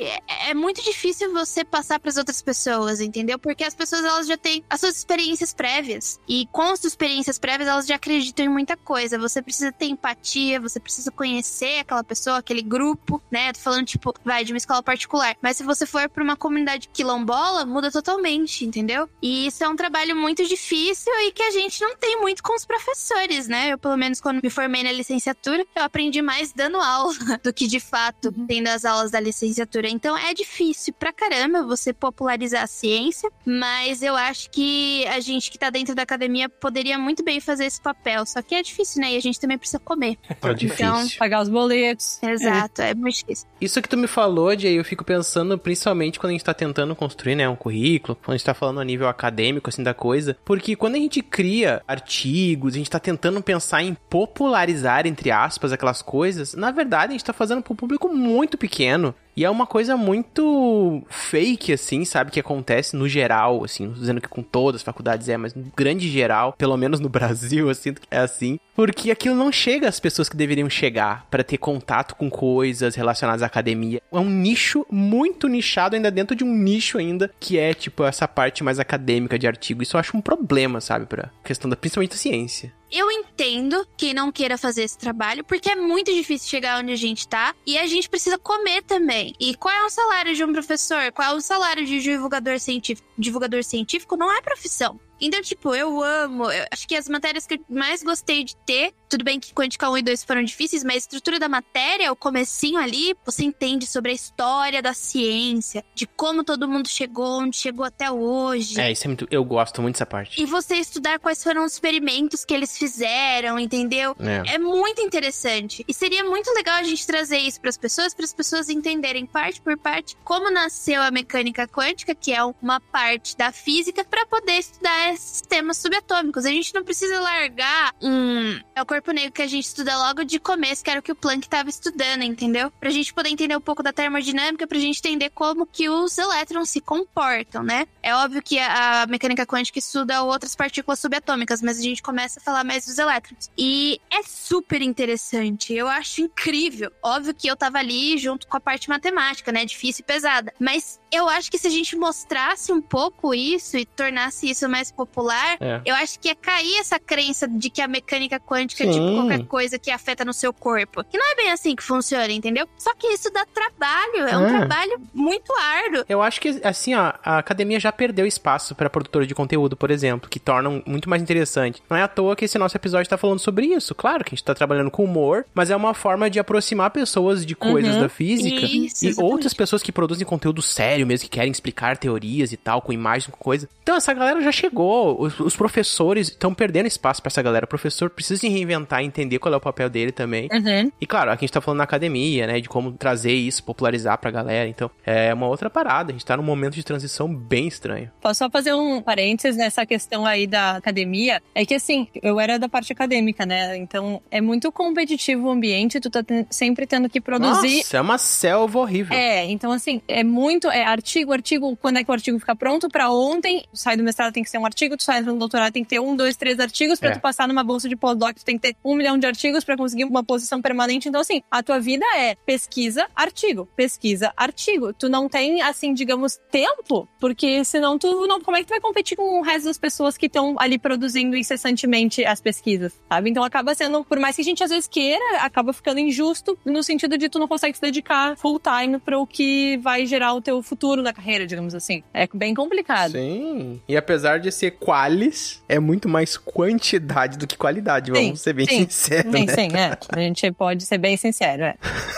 [0.48, 3.38] é, muito difícil você passar pras outras pessoas, entendeu?
[3.38, 6.20] Porque as pessoas elas já têm as suas experiências prévias.
[6.28, 9.18] E com as suas experiências prévias, elas já acreditam em muita coisa.
[9.18, 13.52] Você precisa ter empatia, você precisa conhecer aquela pessoa, aquele grupo, né?
[13.52, 15.36] Tô falando, tipo, vai de uma escola particular.
[15.42, 19.08] Mas se você for pra uma comunidade quilombola, muda totalmente, entendeu?
[19.22, 22.54] E isso é um trabalho muito difícil e que a gente não tem muito com
[22.54, 23.72] os professores, né?
[23.72, 27.66] Eu, pelo menos, quando me formei na licenciatura, eu aprendi mais dando aula do que
[27.66, 29.88] de fato tendo as aulas da licenciatura.
[29.98, 35.50] Então é difícil pra caramba você popularizar a ciência, mas eu acho que a gente
[35.50, 38.24] que tá dentro da academia poderia muito bem fazer esse papel.
[38.24, 39.14] Só que é difícil, né?
[39.14, 40.16] E a gente também precisa comer.
[40.28, 40.86] É difícil.
[40.86, 42.22] Então, Pagar os boletos.
[42.22, 43.48] exato, é, muito difícil.
[43.60, 46.94] Isso que tu me falou, Jay, eu fico pensando principalmente quando a gente tá tentando
[46.94, 50.36] construir, né, um currículo, quando a gente tá falando a nível acadêmico, assim, da coisa,
[50.44, 55.72] porque quando a gente cria artigos, a gente tá tentando pensar em popularizar, entre aspas,
[55.72, 59.12] aquelas coisas, na verdade a gente tá fazendo pra um público muito pequeno.
[59.38, 62.32] E é uma coisa muito fake, assim, sabe?
[62.32, 63.86] Que acontece no geral, assim.
[63.86, 67.06] Não dizendo que com todas as faculdades é, mas no grande geral, pelo menos no
[67.08, 68.58] Brasil, eu sinto que é assim.
[68.74, 73.44] Porque aquilo não chega às pessoas que deveriam chegar para ter contato com coisas relacionadas
[73.44, 74.02] à academia.
[74.12, 78.26] É um nicho muito nichado, ainda dentro de um nicho ainda, que é, tipo, essa
[78.26, 79.84] parte mais acadêmica de artigo.
[79.84, 81.06] Isso eu acho um problema, sabe?
[81.06, 82.72] Pra questão da, principalmente da ciência.
[82.90, 86.96] Eu entendo quem não queira fazer esse trabalho, porque é muito difícil chegar onde a
[86.96, 89.34] gente tá e a gente precisa comer também.
[89.38, 91.12] E qual é o salário de um professor?
[91.12, 93.06] Qual é o salário de divulgador científico?
[93.16, 94.98] Divulgador científico não é profissão.
[95.20, 96.50] Então, tipo, eu amo.
[96.50, 99.90] Eu acho que as matérias que eu mais gostei de ter, tudo bem que Quântica
[99.90, 103.86] 1 e 2 foram difíceis, mas a estrutura da matéria, o comecinho ali, você entende
[103.86, 108.80] sobre a história da ciência, de como todo mundo chegou, onde chegou até hoje.
[108.80, 109.26] É, isso é muito.
[109.30, 110.40] Eu gosto muito dessa parte.
[110.40, 114.14] E você estudar quais foram os experimentos que eles fizeram, entendeu?
[114.18, 114.54] É.
[114.54, 115.84] É muito interessante.
[115.88, 119.26] E seria muito legal a gente trazer isso para as pessoas, para as pessoas entenderem
[119.26, 124.26] parte por parte como nasceu a mecânica quântica, que é uma parte da física, para
[124.26, 126.44] poder estudar esses temas subatômicos.
[126.44, 128.58] A gente não precisa largar um.
[128.74, 131.12] É o corpo negro que a gente estuda logo de começo, que era o que
[131.12, 132.70] o Planck estava estudando, entendeu?
[132.78, 136.70] Pra gente poder entender um pouco da termodinâmica, pra gente entender como que os elétrons
[136.70, 137.86] se comportam, né?
[138.02, 142.40] É óbvio que a, a mecânica quântica estuda outras partículas subatômicas, mas a gente começa
[142.40, 143.50] a falar mais dos elétrons.
[143.56, 145.72] E é super interessante.
[145.74, 146.90] Eu acho incrível.
[147.02, 149.64] Óbvio que eu tava ali junto com a parte matemática, né?
[149.64, 150.52] Difícil e pesada.
[150.58, 154.90] Mas eu acho que se a gente mostrasse um pouco isso e tornasse isso mais
[155.06, 155.80] popular, É.
[155.84, 158.92] eu acho que ia cair essa crença de que a mecânica quântica é Sim.
[158.92, 161.02] tipo qualquer coisa que afeta no seu corpo.
[161.04, 162.68] Que não é bem assim que funciona, entendeu?
[162.76, 164.28] Só que isso dá trabalho.
[164.28, 164.58] É um É.
[164.58, 166.04] trabalho muito árduo.
[166.08, 169.90] Eu acho que, assim, ó, a academia já perdeu espaço pra produtora de conteúdo, por
[169.90, 171.82] exemplo, que tornam muito mais interessante.
[171.88, 173.94] Não é à toa que esse nosso episódio tá falando sobre isso.
[173.94, 177.44] Claro que a gente tá trabalhando com humor, mas é uma forma de aproximar pessoas
[177.46, 178.02] de coisas Uhum.
[178.02, 179.32] da física Isso, e exatamente.
[179.32, 183.26] outras pessoas que produzem conteúdo sério mesmo, que querem explicar teorias e tal, com imagens,
[183.32, 183.68] com coisa.
[183.82, 184.87] Então essa galera já chegou.
[185.18, 187.64] Os, os professores estão perdendo espaço pra essa galera.
[187.64, 190.48] O professor precisa se reinventar, entender qual é o papel dele também.
[190.52, 190.90] Uhum.
[191.00, 192.60] E claro, aqui a gente tá falando na academia, né?
[192.60, 194.68] De como trazer isso, popularizar pra galera.
[194.68, 196.10] Então, é uma outra parada.
[196.10, 198.10] A gente tá num momento de transição bem estranho.
[198.20, 201.42] Posso só fazer um parênteses nessa questão aí da academia?
[201.54, 203.76] É que assim, eu era da parte acadêmica, né?
[203.76, 207.76] Então é muito competitivo o ambiente, tu tá ten- sempre tendo que produzir.
[207.78, 209.16] Nossa, é uma selva horrível.
[209.16, 212.88] É, então assim, é muito, é artigo, artigo, quando é que o artigo fica pronto
[212.88, 215.82] pra ontem, sai do mestrado tem que ser um artigo, tu sai do doutorado tem
[215.82, 217.12] que ter um, dois, três artigos, pra É.
[217.12, 219.76] tu passar numa bolsa de pós-doc tu tem que ter um milhão de artigos pra
[219.76, 225.08] conseguir uma posição permanente, então assim, a tua vida é pesquisa, artigo, pesquisa, artigo, tu
[225.08, 229.16] não tem, assim, digamos, tempo, porque senão tu não, como é que tu vai competir
[229.16, 233.30] com o resto das pessoas que estão ali produzindo incessantemente as pesquisas, sabe?
[233.30, 236.82] Então acaba sendo, por mais que a gente às vezes queira, acaba ficando injusto no
[236.82, 240.40] sentido de tu não consegue se dedicar full time para o que vai gerar o
[240.40, 242.02] teu futuro na carreira, digamos assim.
[242.12, 243.12] É bem complicado.
[243.12, 243.80] Sim.
[243.88, 248.52] E apesar de ser qualis, é muito mais quantidade do que qualidade, Sim, vamos ser
[248.52, 249.54] bem sim, sinceros, Sim, né?
[249.54, 249.98] sim, é.
[250.10, 251.74] A gente pode ser bem sincero, é.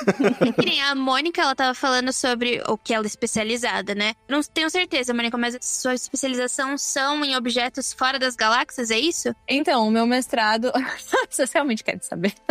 [0.58, 4.14] Que nem a Mônica, ela tava falando sobre o que ela é especializada, né?
[4.28, 8.98] Não tenho certeza, Mônica, mas a sua especialização são em objetos fora das galáxias, é
[8.98, 9.34] isso?
[9.48, 10.72] Então, o meu mestrado.
[11.30, 12.34] Vocês realmente querem saber?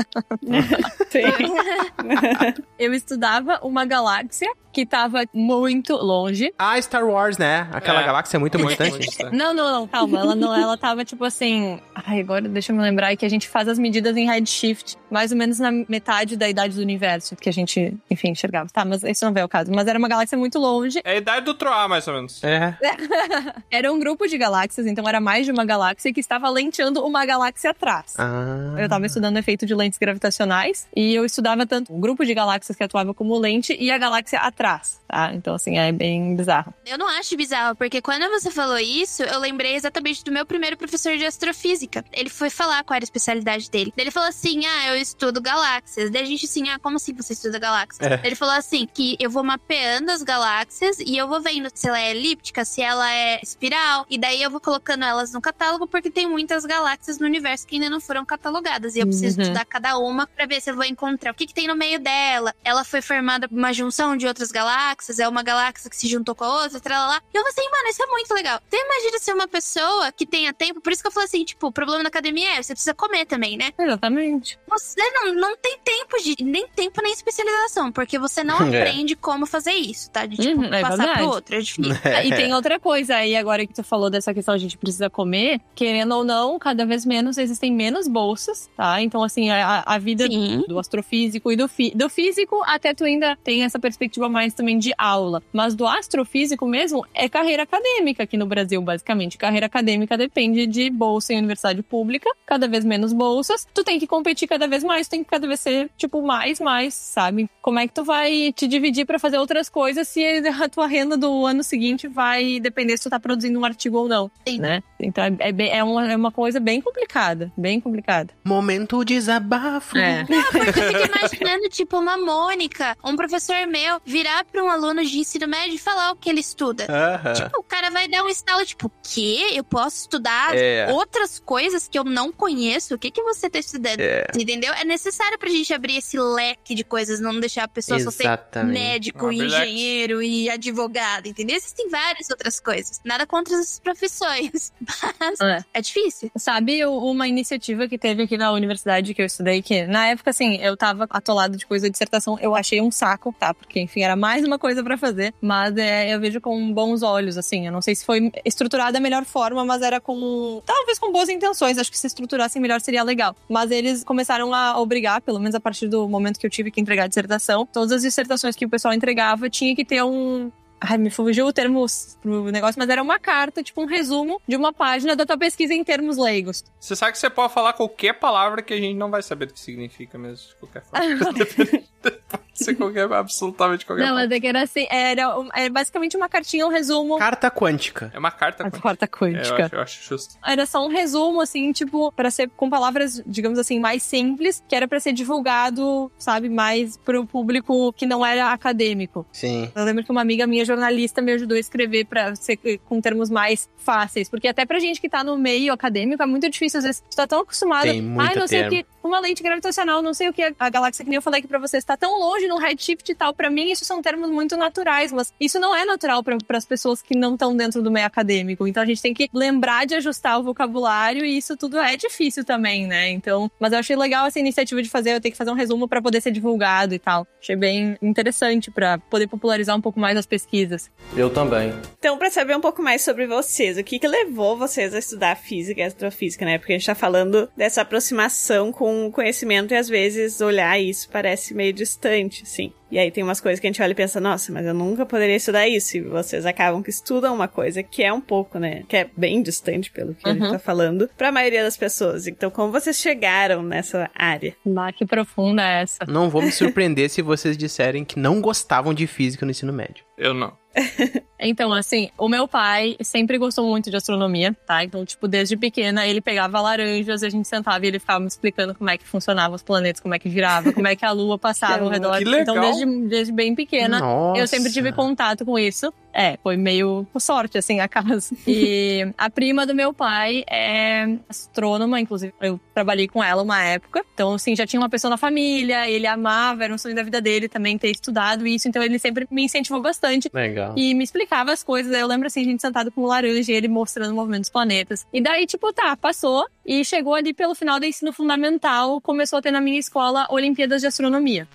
[2.79, 6.53] Eu estudava uma galáxia que estava muito longe.
[6.57, 7.67] Ah, Star Wars, né?
[7.71, 8.05] Aquela É.
[8.05, 9.35] galáxia muito, muito Muito, distante.
[9.35, 10.19] Não, não, não, calma.
[10.19, 11.79] Ela não, ela tava tipo assim.
[11.95, 15.31] Ai, agora deixa eu me lembrar que a gente faz as medidas em redshift, mais
[15.31, 18.69] ou menos na metade da idade do universo, que a gente, enfim, enxergava.
[18.71, 19.71] Tá, mas isso não veio ao caso.
[19.73, 21.01] Mas era uma galáxia muito longe.
[21.03, 22.41] É a idade do Troá, mais ou menos.
[22.43, 22.77] É.
[23.71, 27.25] era um grupo de galáxias, então era mais de uma galáxia que estava lenteando uma
[27.25, 28.13] galáxia atrás.
[28.19, 28.68] Ah.
[28.77, 32.33] Eu tava estudando o efeito de lentes gravitacionais e eu estudava tanto o grupo de
[32.33, 35.33] galáxias que atuava como lente e a galáxia atrás, tá?
[35.33, 36.73] Então, assim, é bem bizarro.
[36.85, 40.77] Eu não acho bizarro, porque quando você falou isso, eu lembrei exatamente do meu primeiro
[40.77, 42.03] professor de astrofísica.
[42.11, 43.93] Ele foi falar qual era a especialidade dele.
[43.97, 46.09] Ele falou assim: Ah, eu estudo galáxias.
[46.09, 47.99] Daí a gente assim, ah, como assim você estuda galáxias?
[48.11, 48.21] É.
[48.23, 51.99] Ele falou assim: que eu vou mapeando as galáxias e eu vou vendo se ela
[51.99, 54.05] é elíptica, se ela é espiral.
[54.09, 57.75] E daí eu vou colocando elas no catálogo, porque tem muitas galáxias no universo que
[57.75, 58.58] ainda não foram catalogadas.
[58.95, 59.43] E eu preciso Uhum.
[59.43, 61.99] estudar cada uma pra ver se eu vou encontrar o que, que tem no meio
[61.99, 62.53] dela.
[62.63, 66.33] Ela foi formada por uma junção de outras galáxias, é uma galáxia que se juntou
[66.35, 67.21] com a outra, tralala.
[67.33, 68.59] E eu falei assim, mano, isso é muito legal.
[68.67, 71.67] Então imagina ser uma pessoa que tenha tempo, por isso que eu falei assim, tipo,
[71.67, 73.71] o problema na academia é você precisa comer também, né?
[73.79, 74.57] Exatamente.
[74.69, 76.35] Você não, não tem tempo de.
[76.43, 78.79] Nem tempo nem especialização, porque você não É.
[78.81, 80.25] aprende como fazer isso, tá?
[80.25, 81.17] De tipo, Uhum, é passar verdade.
[81.19, 81.55] pro outro.
[81.55, 81.93] É difícil.
[82.25, 85.59] E tem outra coisa aí, agora que tu falou dessa questão, a gente precisa comer,
[85.75, 89.01] querendo ou não, cada vez menos existem menos bolsas, tá?
[89.01, 90.63] Então, assim, a, a vida Sim.
[90.67, 94.77] do astrofísico e do, fi, do físico, até tu ainda tem essa perspectiva mais também
[94.77, 95.41] de aula.
[95.53, 99.37] Mas do astrofísico mesmo, é carreira acadêmica aqui no Brasil, basicamente.
[99.37, 103.67] Carreira acadêmica depende de bolsa em universidade pública, cada vez menos bolsas.
[103.73, 106.59] Tu tem que competir cada vez mais, tu tem que cada vez ser, tipo, mais,
[106.59, 107.49] mais, sabe?
[107.61, 111.17] Como é que tu vai te dividir pra fazer outras coisas se a tua renda
[111.17, 114.59] do ano seguinte vai depender se tu tá produzindo um artigo ou não, Sim.
[114.59, 114.83] né?
[114.99, 118.33] Então é, é, é uma, é uma coisa bem complicada, bem complicada.
[118.43, 119.97] Momento desabafo.
[119.97, 120.25] É.
[120.25, 125.19] Porque eu fico imaginando, tipo, uma Mônica, um professor meu, virar pra um aluno de
[125.19, 126.85] ensino médio e falar o que ele estuda.
[126.89, 127.33] Aham.
[127.33, 129.51] Tipo, o cara vai dar um estalo, tipo, o quê?
[129.53, 130.91] Eu posso estudar É.
[130.91, 132.95] outras coisas que eu não conheço?
[132.95, 133.99] O que, que você tá estudando?
[133.99, 134.25] É.
[134.35, 134.73] Entendeu?
[134.73, 138.23] É necessário pra gente abrir esse leque de coisas, não deixar a pessoa só ser
[138.23, 138.73] Exatamente.
[138.79, 139.43] médico, leque.
[139.45, 141.55] engenheiro e advogado, entendeu?
[141.55, 142.99] Existem várias outras coisas.
[143.03, 144.71] Nada contra essas profissões,
[145.19, 145.63] mas É.
[145.73, 146.31] é difícil.
[146.37, 150.57] Sabe uma iniciativa que teve aqui na universidade que eu estudei, que na época, assim,
[150.57, 153.53] eu tava atolado de coisa de dissertação, eu achei um saco, tá?
[153.53, 157.37] Porque, enfim, era mais uma coisa pra fazer, mas é, eu vejo com bons olhos,
[157.37, 157.65] assim.
[157.65, 160.61] Eu não sei se foi estruturada da melhor forma, mas era com.
[160.65, 161.77] talvez com boas intenções.
[161.77, 163.35] Acho que se estruturassem melhor seria legal.
[163.47, 166.81] Mas eles começaram a obrigar, pelo menos a partir do momento que eu tive que
[166.81, 170.51] entregar a dissertação, todas as dissertações que o pessoal entregava tinha que ter um,
[170.81, 171.85] Ai, me fugiu o termo
[172.21, 175.73] pro negócio, mas era uma carta, tipo um resumo de uma página da tua pesquisa
[175.73, 176.63] em termos leigos.
[176.79, 179.53] Você sabe que você pode falar qualquer palavra que a gente não vai saber do
[179.53, 181.05] que significa mesmo, de qualquer forma.
[182.59, 186.15] pode ser qualquer, absolutamente qualquer Não, mas é que era assim, era, um- era basicamente
[186.17, 187.17] uma cartinha, um resumo.
[187.17, 188.11] Carta quântica.
[188.13, 188.81] É uma carta A quântica.
[188.81, 189.65] quarta É, eu, quântica.
[189.65, 190.35] acho, eu acho justo.
[190.45, 194.75] Era só um resumo, assim, tipo, pra ser com palavras, digamos assim, mais simples, que
[194.75, 199.25] era pra ser divulgado, sabe, mais pro público que não era acadêmico.
[199.31, 199.71] Sim.
[199.75, 203.29] Eu lembro que uma amiga minha, jornalista, me ajudou a escrever pra ser com termos
[203.29, 204.29] mais fáceis.
[204.29, 206.79] Porque até pra gente que tá no meio acadêmico, é muito difícil.
[206.79, 207.83] Às vezes, tu tá tão acostumado.
[207.83, 208.77] Tem muito Ai, não sei o termo.
[208.85, 208.99] que.
[209.01, 210.53] Uma lente gravitacional, não sei o que.
[210.59, 213.15] A galáxia que nem eu falei aqui pra vocês, tá tão longe no redshift e
[213.15, 213.33] tal.
[213.33, 215.11] Pra mim, isso são termos muito naturais.
[215.11, 218.67] Mas isso não é natural pra as pessoas que não estão dentro do meio acadêmico.
[218.67, 221.23] Então a gente tem que lembrar de ajustar o vocabulário.
[221.23, 223.09] E isso tudo é difícil também, né?
[223.09, 223.49] Então.
[223.59, 225.13] Mas eu achei legal essa iniciativa de fazer.
[225.13, 227.25] Eu ter que fazer um resumo pra poder ser divulgado e tal.
[227.41, 230.89] Achei bem interessante pra poder popularizar um pouco mais as pesquisas.
[231.15, 231.73] Eu também.
[231.97, 235.35] Então, pra saber um pouco mais sobre vocês, o que que levou vocês a estudar
[235.35, 236.57] física e astrofísica, né?
[236.57, 241.09] Porque a gente tá falando dessa aproximação com o conhecimento e às vezes olhar isso
[241.09, 242.73] parece meio distante, assim.
[242.91, 245.05] E aí tem umas coisas que a gente olha e pensa, nossa, mas eu nunca
[245.05, 245.97] poderia estudar isso.
[245.97, 248.83] E vocês acabam que estudam uma coisa que é um pouco, né?
[248.87, 250.51] Que é bem distante pelo que a gente Uhum.
[250.51, 252.27] tá falando, pra maioria das pessoas.
[252.27, 254.55] Então, como vocês chegaram nessa área?
[254.65, 255.99] Bah, que profunda é essa.
[256.07, 260.03] Não vou me surpreender se vocês disserem que não gostavam de física no ensino médio.
[260.17, 260.57] Eu não.
[261.41, 264.83] Então, assim, o meu pai sempre gostou muito de astronomia, tá?
[264.83, 268.75] Então, tipo, desde pequena ele pegava laranjas, a gente sentava e ele ficava me explicando
[268.75, 271.37] como é que funcionavam os planetas, como é que girava, como é que a lua
[271.39, 272.17] passava ao redor.
[272.17, 272.41] Que legal.
[272.41, 274.39] Então, desde, desde bem pequena, Nossa.
[274.39, 275.93] eu sempre tive contato com isso.
[276.13, 278.35] É, foi meio por sorte, assim, a casa.
[278.47, 284.03] E a prima do meu pai é astrônoma, inclusive eu trabalhei com ela uma época.
[284.13, 287.21] Então, assim, já tinha uma pessoa na família, ele amava, era um sonho da vida
[287.21, 288.67] dele também ter estudado isso.
[288.67, 290.29] Então, ele sempre me incentivou bastante.
[290.33, 290.73] Legal.
[290.75, 291.95] E me explicava as coisas.
[291.95, 294.49] Eu lembro assim, a gente sentado com o laranja e ele mostrando o movimento dos
[294.49, 295.05] planetas.
[295.13, 296.45] E daí, tipo, tá, passou.
[296.65, 300.81] E chegou ali pelo final do ensino fundamental, começou a ter na minha escola Olimpíadas
[300.81, 301.47] de Astronomia.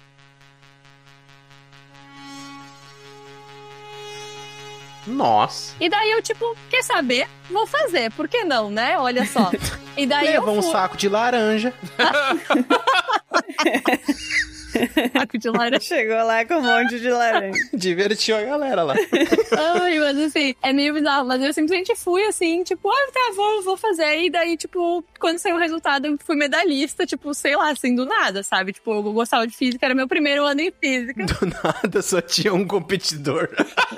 [5.07, 5.75] Nossa.
[5.81, 7.27] E daí eu, tipo, quer saber?
[7.51, 8.99] Vou fazer, por que não, né?
[8.99, 9.51] Olha só.
[9.97, 10.73] E daí Leva eu um fui...
[10.73, 11.73] saco de laranja.
[15.13, 15.81] saco de laranja.
[15.81, 17.59] Chegou lá com um monte de laranja.
[17.73, 18.95] Divertiu a galera lá.
[18.95, 21.27] Ai, mas assim, é meio bizarro.
[21.27, 24.25] Mas eu simplesmente fui assim, tipo, ah, tá, vou, vou fazer.
[24.25, 28.05] E daí, tipo, quando saiu o resultado, eu fui medalhista, tipo, sei lá, assim, do
[28.05, 28.73] nada, sabe?
[28.73, 31.25] Tipo, eu gostava de física, era meu primeiro ano em física.
[31.25, 33.49] Do nada só tinha um competidor.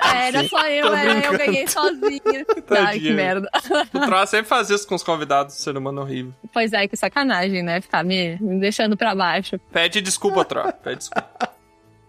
[0.03, 2.47] Era só eu, era, eu ganhei sozinha.
[2.70, 3.49] Ai, que merda.
[3.93, 6.33] O Troll sempre faz isso com os convidados, ser humano horrível.
[6.53, 7.81] Pois é, que sacanagem, né?
[7.81, 9.59] Ficar me, me deixando pra baixo.
[9.72, 10.82] Pede desculpa, Troll.
[10.82, 11.50] Pede desculpa.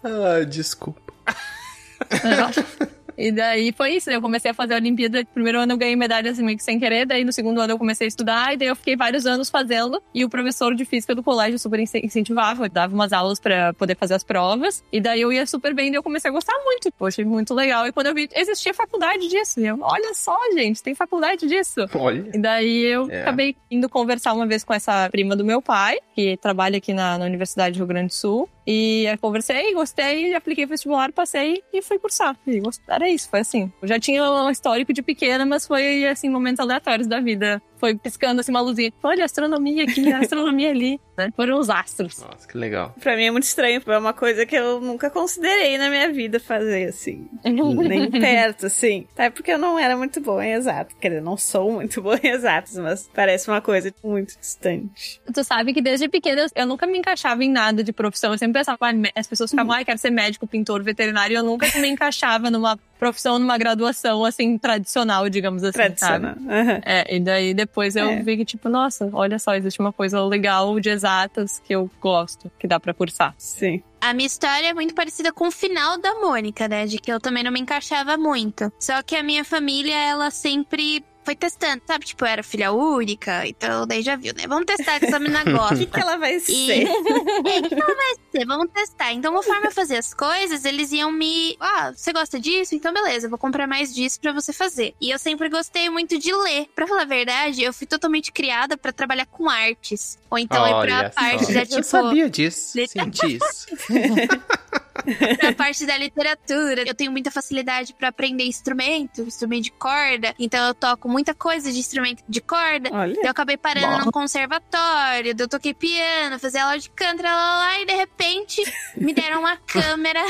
[0.04, 1.14] Ah, desculpa.
[3.18, 5.26] E daí foi isso, eu comecei a fazer a Olimpíada.
[5.34, 7.78] Primeiro ano eu ganhei medalha assim, meio que sem querer, daí no segundo ano eu
[7.78, 10.02] comecei a estudar, e daí eu fiquei vários anos fazendo.
[10.14, 13.96] E o professor de física do colégio super incen- incentivava, dava umas aulas pra poder
[13.96, 14.84] fazer as provas.
[14.92, 16.92] E daí eu ia super bem, e eu comecei a gostar muito.
[16.98, 17.88] Poxa, muito legal.
[17.88, 19.60] E quando eu vi, existia faculdade disso.
[19.60, 21.86] E eu, olha só, gente, tem faculdade disso.
[21.96, 22.30] Olha.
[22.34, 23.22] E daí eu É.
[23.22, 27.18] acabei indo conversar uma vez com essa prima do meu pai, que trabalha aqui na,
[27.18, 28.48] na Universidade do Rio Grande do Sul.
[28.70, 32.38] E conversei, gostei, apliquei vestibular, passei e fui cursar.
[32.46, 33.72] E era isso, foi assim.
[33.82, 37.62] Eu já tinha um histórico de pequena, mas foi assim, momentos aleatórios da vida.
[37.78, 38.92] Foi piscando assim uma luzinha.
[39.04, 41.00] Olha, astronomia aqui, astronomia ali.
[41.18, 41.32] Né?
[41.36, 42.20] Foram os astros.
[42.20, 42.94] Nossa, que legal.
[43.00, 46.40] Pra mim é muito estranho, é uma coisa que eu nunca considerei na minha vida
[46.40, 47.28] fazer, assim.
[47.44, 49.08] Nem perto, assim.
[49.14, 50.96] Até porque eu não era muito boa em exato.
[50.98, 55.20] Quer dizer, não sou muito boa em exatos, mas parece uma coisa muito distante.
[55.34, 58.32] Tu sabe que desde pequena eu nunca me encaixava em nada de profissão.
[58.32, 61.36] Eu sempre pensava, ah, as pessoas ficavam, ah, quero ser médico, pintor, veterinário.
[61.36, 66.36] Eu nunca me encaixava numa profissão, numa graduação, assim, tradicional, digamos assim, Tradicional.
[66.36, 66.50] sabe?
[66.54, 66.82] Aham.
[66.86, 68.22] É, e daí depois eu É.
[68.22, 72.52] vi que, tipo, nossa, olha só, existe uma coisa legal de exatas que eu gosto,
[72.60, 73.34] que dá pra cursar.
[73.38, 73.82] Sim.
[74.00, 76.86] A minha história é muito parecida com o final da Mônica, né?
[76.86, 78.72] De que eu também não me encaixava muito.
[78.80, 82.06] Só que a minha família, ela sempre foi testando, sabe?
[82.06, 84.48] Tipo, eu era filha única, então daí já viu, né?
[84.48, 85.76] Vamos testar que essa menina gosta.
[85.76, 86.40] O que, que ela vai E...
[86.40, 86.88] ser?
[86.88, 88.46] É, o que que ela vai ser?
[88.46, 89.12] Vamos testar.
[89.12, 91.58] Então, conforme eu fazia as coisas, eles iam me.
[91.60, 92.76] Ah, você gosta disso?
[92.76, 94.96] Então, beleza, eu vou comprar mais disso pra você fazer.
[95.02, 96.68] E eu sempre gostei muito de ler.
[96.74, 100.18] Pra falar a verdade, eu fui totalmente criada pra trabalhar com artes.
[100.32, 101.52] Ou então ir Olha pra parte só.
[101.52, 101.84] da Eu tipo.
[101.84, 102.72] sabia disso.
[102.88, 103.68] Senti isso.
[105.40, 106.84] pra parte da literatura.
[106.88, 110.34] Eu tenho muita facilidade pra aprender instrumento, instrumento de corda.
[110.40, 112.92] Então eu toco muita coisa de instrumento de corda.
[112.94, 113.12] Olha.
[113.12, 114.06] Então eu acabei parando Bom.
[114.06, 118.62] num conservatório, eu toquei piano, fazia aula de canto, lá, lá, lá, e de repente
[118.96, 120.24] me deram uma câmera,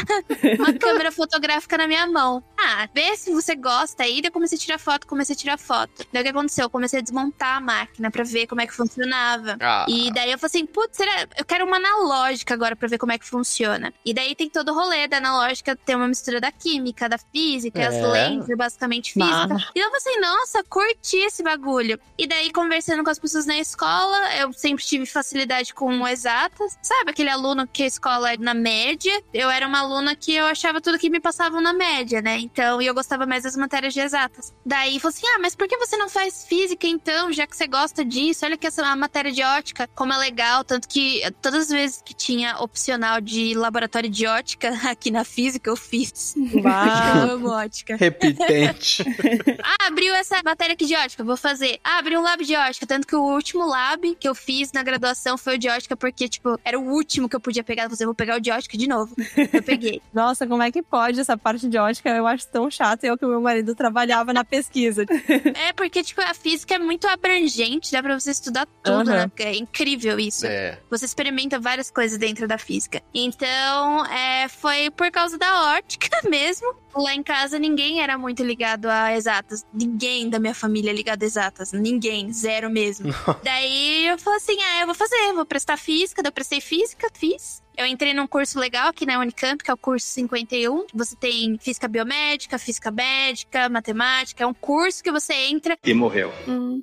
[0.58, 2.42] uma câmera fotográfica na minha mão.
[2.58, 4.22] Ah, vê se você gosta aí.
[4.22, 6.06] Daí eu comecei a tirar foto, comecei a tirar foto.
[6.14, 6.64] Daí o que aconteceu?
[6.66, 9.58] Eu comecei a desmontar a máquina pra ver como é que funcionava.
[9.60, 9.86] Ah.
[9.90, 11.28] E daí eu falei assim, putz, será?
[11.38, 13.94] eu quero uma analógica agora pra ver como é que funciona.
[14.06, 17.80] E daí tem todo o rolê da analógica, tem uma mistura da química, da física,
[17.80, 18.08] e as É.
[18.08, 19.56] lentes, basicamente física.
[19.56, 19.72] Ah.
[19.76, 21.99] E eu falei assim, nossa, curti esse bagulho.
[22.19, 26.78] E daí, conversando com as pessoas na escola, eu sempre tive facilidade com exatas.
[26.84, 29.23] Sabe, aquele aluno que a escola é na média?
[29.34, 32.38] Eu era uma aluna que eu achava tudo que me passavam na média, né?
[32.38, 34.53] Então, e eu gostava mais das matérias de exatas.
[34.63, 37.65] Daí, falou assim, ah, mas por que você não faz física então, já que você
[37.65, 38.45] gosta disso?
[38.45, 40.63] Olha que essa a matéria de ótica, como é legal.
[40.63, 45.71] Tanto que todas as vezes que tinha opcional de laboratório de ótica aqui na física,
[45.71, 46.36] eu fiz.
[46.61, 47.23] Bah.
[47.25, 47.95] eu amo ótica.
[47.95, 49.03] Repitente.
[49.63, 51.80] Ah, abriu essa matéria aqui de ótica, vou fazer.
[51.84, 52.86] Ah, abriu um lab de ótica.
[52.86, 56.28] Tanto que o último lab que eu fiz na graduação foi o de ótica, porque,
[56.28, 57.84] tipo, era o último que eu podia pegar.
[57.84, 59.16] Eu falei, vou pegar o de ótica de novo.
[59.53, 60.01] Eu peguei.
[60.14, 62.10] Nossa, como é que pode essa parte de ótica?
[62.10, 63.03] Eu acho tão chato.
[63.03, 65.05] Eu que o meu marido trabalhava na pesquisa.
[65.55, 69.26] é, porque, tipo, a física é muito abrangente, dá pra você estudar tudo, Aham.
[69.26, 69.32] né?
[69.39, 70.45] É incrível isso.
[70.45, 70.80] É.
[70.89, 73.01] Você experimenta várias coisas dentro da física.
[73.14, 76.76] Então, é, foi por causa da ótica mesmo.
[76.98, 79.66] Lá em casa, ninguém era muito ligado a exatas.
[79.72, 81.72] Ninguém da minha família é ligado a exatas.
[81.72, 83.14] Ninguém, zero mesmo.
[83.43, 86.24] Daí eu falei assim: ah, eu vou fazer, vou prestar física.
[86.24, 87.62] Daí eu prestei física, fiz.
[87.78, 90.88] Eu entrei num curso legal aqui na Unicamp, que é o curso 51.
[90.93, 94.43] Você tem física biomédica, física médica, matemática.
[94.43, 96.34] É um curso que você entra E morreu.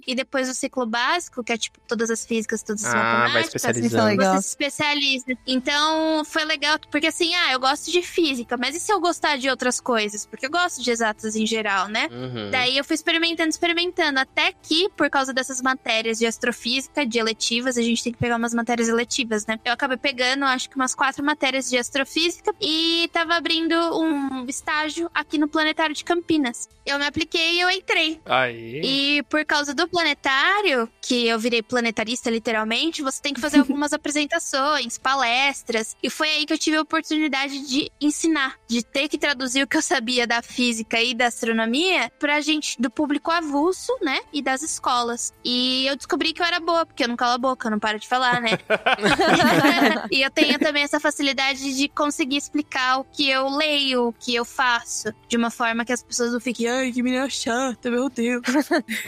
[0.07, 3.13] e depois o ciclo básico, que é tipo todas as físicas, todas as Ah, vai
[3.13, 3.47] matemáticas.
[3.55, 3.87] especializando.
[3.87, 4.35] Isso é legal.
[4.37, 5.25] Você se especializa.
[5.47, 9.37] Então, foi legal, porque assim, ah, eu gosto de física, mas e se eu gostar
[9.37, 10.27] de outras coisas?
[10.27, 12.09] Porque eu gosto de exatas em geral, né?
[12.13, 12.51] Uhum.
[12.51, 14.21] Daí eu fui experimentando, experimentando.
[14.21, 18.37] Até que, por causa dessas matérias de astrofísica, de eletivas, a gente tem que pegar
[18.37, 19.59] umas matérias eletivas, né?
[19.65, 25.11] Eu acabei pegando, acho que umas quatro matérias de astrofísica e tava abrindo um estágio
[25.15, 26.69] aqui no Planetário de Campinas.
[26.85, 28.21] Eu me apliquei e eu entrei.
[28.27, 28.81] Aí.
[28.85, 33.95] E por causa do planetário, que eu virei planetarista literalmente, você tem que fazer algumas
[33.95, 35.97] apresentações, palestras.
[36.03, 39.67] E foi aí que eu tive a oportunidade de ensinar, de ter que traduzir o
[39.67, 44.21] que eu sabia da física e da astronomia pra gente, do público avulso, né?
[44.31, 45.33] E das escolas.
[45.43, 47.79] E eu descobri que eu era boa, porque eu não calo a boca, eu não
[47.79, 48.51] paro de falar, né?
[50.13, 54.35] e eu tenho também essa facilidade de conseguir explicar o que eu leio, o que
[54.35, 58.09] eu faço, de uma forma que as pessoas não fiquem, ai, que menina chata, meu
[58.09, 58.43] Deus.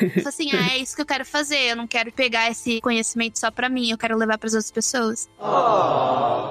[0.00, 1.70] Então, assim, ah, é isso que eu quero fazer.
[1.70, 5.28] Eu não quero pegar esse conhecimento só pra mim, eu quero levar pras outras pessoas.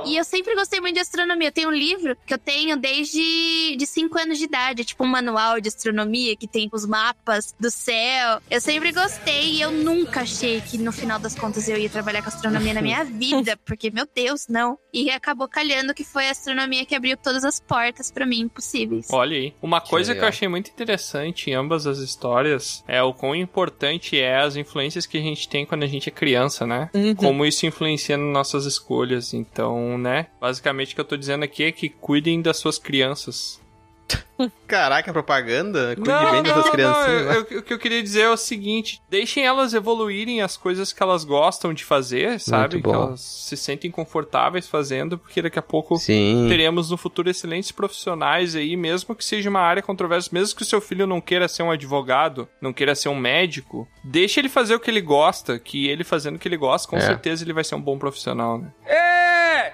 [0.05, 1.51] E eu sempre gostei muito de astronomia.
[1.51, 5.07] Tem um livro que eu tenho desde de 5 anos de idade, é tipo um
[5.07, 8.39] manual de astronomia que tem os mapas do céu.
[8.49, 12.22] Eu sempre gostei e eu nunca achei que no final das contas eu ia trabalhar
[12.22, 14.78] com astronomia na minha vida, porque meu Deus, não.
[14.93, 19.08] E acabou calhando que foi a astronomia que abriu todas as portas pra mim possíveis.
[19.12, 19.53] Olha aí.
[19.62, 20.30] Uma coisa que, eu legal.
[20.30, 25.18] achei muito interessante em ambas as histórias é o quão importante é as influências que
[25.18, 26.89] a gente tem quando a gente é criança, né?
[26.93, 27.16] Uhum.
[27.16, 29.34] Como isso influencia nas nossas escolhas.
[29.34, 30.28] Então, né?
[30.39, 33.60] Basicamente o que eu tô dizendo aqui é que cuidem das suas crianças.
[34.68, 35.95] Caraca, propaganda?
[35.95, 37.26] Cuide Não, bem dessas não, criancinhas.
[37.26, 37.38] né?
[37.39, 41.24] o que eu queria dizer é o seguinte: deixem elas evoluírem as coisas que elas
[41.24, 42.82] gostam de fazer, sabe?
[42.82, 46.47] Que elas se sentem confortáveis fazendo, porque daqui a pouco Sim.
[46.49, 50.66] teremos no futuro excelentes profissionais aí, mesmo que seja uma área controversa, mesmo que o
[50.66, 54.76] seu filho não queira ser um advogado, não queira ser um médico, deixe ele fazer
[54.76, 57.01] o que ele gosta, que ele fazendo o que ele gosta, com É.
[57.01, 58.68] certeza ele vai ser um bom profissional, né?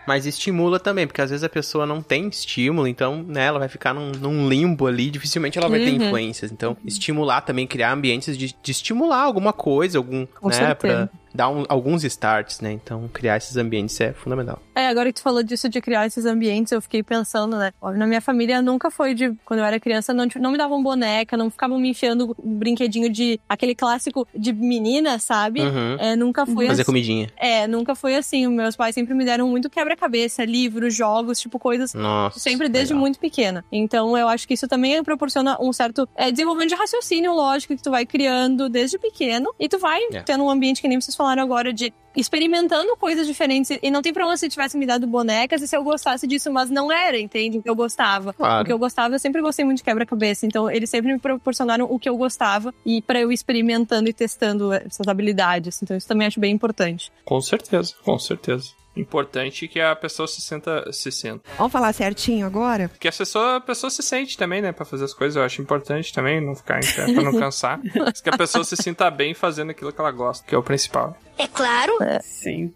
[0.07, 3.69] Mas estimula também, porque às vezes a pessoa não tem estímulo, então, né, ela vai
[3.69, 5.95] ficar num, num limbo ali, dificilmente ela vai ter Uhum.
[6.07, 6.51] influências.
[6.51, 10.75] Então, estimular também, criar ambientes de, de estimular alguma coisa, algum, Com né, certeza.
[11.07, 12.71] pra dar um- alguns starts, né?
[12.71, 14.61] Então, criar esses ambientes é fundamental.
[14.75, 17.71] É, agora que tu falou disso de criar esses ambientes, eu fiquei pensando, né?
[17.95, 19.31] Na minha família nunca foi de.
[19.45, 23.09] Quando eu era criança, não, não me davam boneca, não ficavam me enfiando um brinquedinho
[23.09, 23.39] de.
[23.49, 25.61] aquele clássico de menina, sabe?
[25.61, 25.95] Uhum.
[25.99, 26.85] É, nunca foi Fazer assim.
[26.91, 27.29] comidinha.
[27.37, 28.47] É, nunca foi assim.
[28.47, 31.93] Meus pais sempre me deram muito quebra-cabeça, livros, jogos, tipo coisas.
[31.93, 32.39] Nossa.
[32.39, 33.01] Sempre desde legal.
[33.01, 33.63] muito pequena.
[33.71, 37.81] Então eu acho que isso também proporciona um certo é, desenvolvimento de raciocínio lógico que
[37.83, 40.21] tu vai criando desde pequeno e tu vai É.
[40.21, 43.77] tendo um ambiente que nem vocês falaram agora de experimentando coisas diferentes.
[43.81, 46.69] E não tem problema se tivesse me dado bonecas e se eu gostasse disso, mas
[46.69, 47.59] não era, entende?
[47.59, 48.33] O que eu gostava.
[48.33, 48.63] Claro.
[48.63, 50.45] O que eu gostava, eu sempre gostei muito de quebra-cabeça.
[50.45, 54.73] Então eles sempre me proporcionaram o que eu gostava e pra eu experimentando e testando
[54.73, 55.81] essas habilidades.
[55.81, 57.11] Então isso também acho bem importante.
[57.23, 58.80] Com certeza, com certeza.
[58.95, 61.49] Importante que a pessoa se senta, se senta.
[61.57, 62.89] Vamos falar certinho agora?
[62.99, 65.35] Que a pessoa, a pessoa se sente também, né, Pra fazer as coisas.
[65.35, 67.79] Eu acho importante também, não ficar em pé pra não cansar.
[67.95, 70.63] Mas que a pessoa se sinta bem fazendo aquilo que ela gosta, que é o
[70.63, 71.17] principal.
[71.37, 71.93] É claro.
[72.21, 72.73] Sim.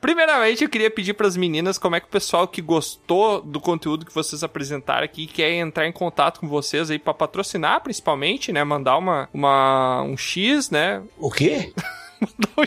[0.00, 4.06] Primeiramente, eu queria pedir pras meninas como é que o pessoal que gostou do conteúdo
[4.06, 8.64] que vocês apresentaram aqui quer entrar em contato com vocês aí pra patrocinar, principalmente, né?
[8.64, 11.02] Mandar uma, uma um X, né?
[11.18, 11.72] O quê?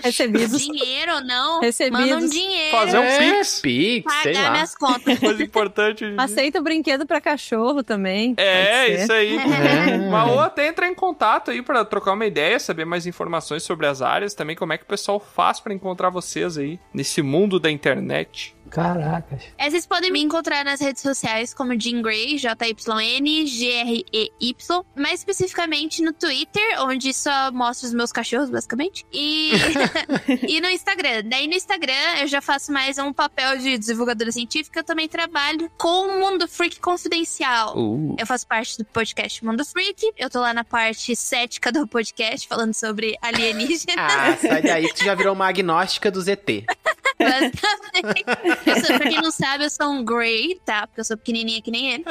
[0.04, 0.62] Recebidos.
[0.62, 1.62] Dinheiro ou não?
[1.62, 2.00] Recebidos.
[2.10, 2.72] Manda um dinheiro.
[2.72, 3.60] Fazer um É, Pix.
[3.60, 4.52] Pix, sei Pagar lá.
[4.52, 5.20] minhas contas.
[5.20, 6.06] Coisa importante.
[6.18, 8.34] Aceita brinquedo pra cachorro também.
[8.38, 9.38] É, isso aí.
[9.64, 10.10] É.
[10.10, 13.86] Mas ou até entrar em contato aí pra trocar uma ideia, saber mais informações sobre
[13.88, 17.60] as áreas, também como é que o pessoal faz pra encontrar vocês aí nesse mundo
[17.60, 18.56] da internet.
[18.70, 19.44] Caracas.
[19.58, 24.86] É, vocês podem me encontrar nas redes sociais como Jean Grey, J-Y-N, G-R-E-Y.
[24.96, 29.06] Mais especificamente no Twitter, onde só mostro os meus cachorros, basicamente.
[29.14, 29.43] E,
[30.48, 31.24] e no Instagram.
[31.26, 34.80] Daí no Instagram eu já faço mais um papel de divulgadora científica.
[34.80, 37.78] Eu também trabalho com o Mundo Freak Confidencial.
[37.78, 38.16] Uh.
[38.20, 40.12] Eu faço parte do podcast Mundo Freak.
[40.18, 43.96] Eu tô lá na parte cética do podcast, falando sobre alienígenas.
[43.98, 46.66] Ah, sai daí que tu já virou uma agnóstica do ZT.
[47.24, 48.24] Basicamente.
[48.66, 50.88] Eu sou, pra quem não sabe, eu sou um Grey, tá?
[50.88, 52.06] Porque eu sou pequenininha que nem ele.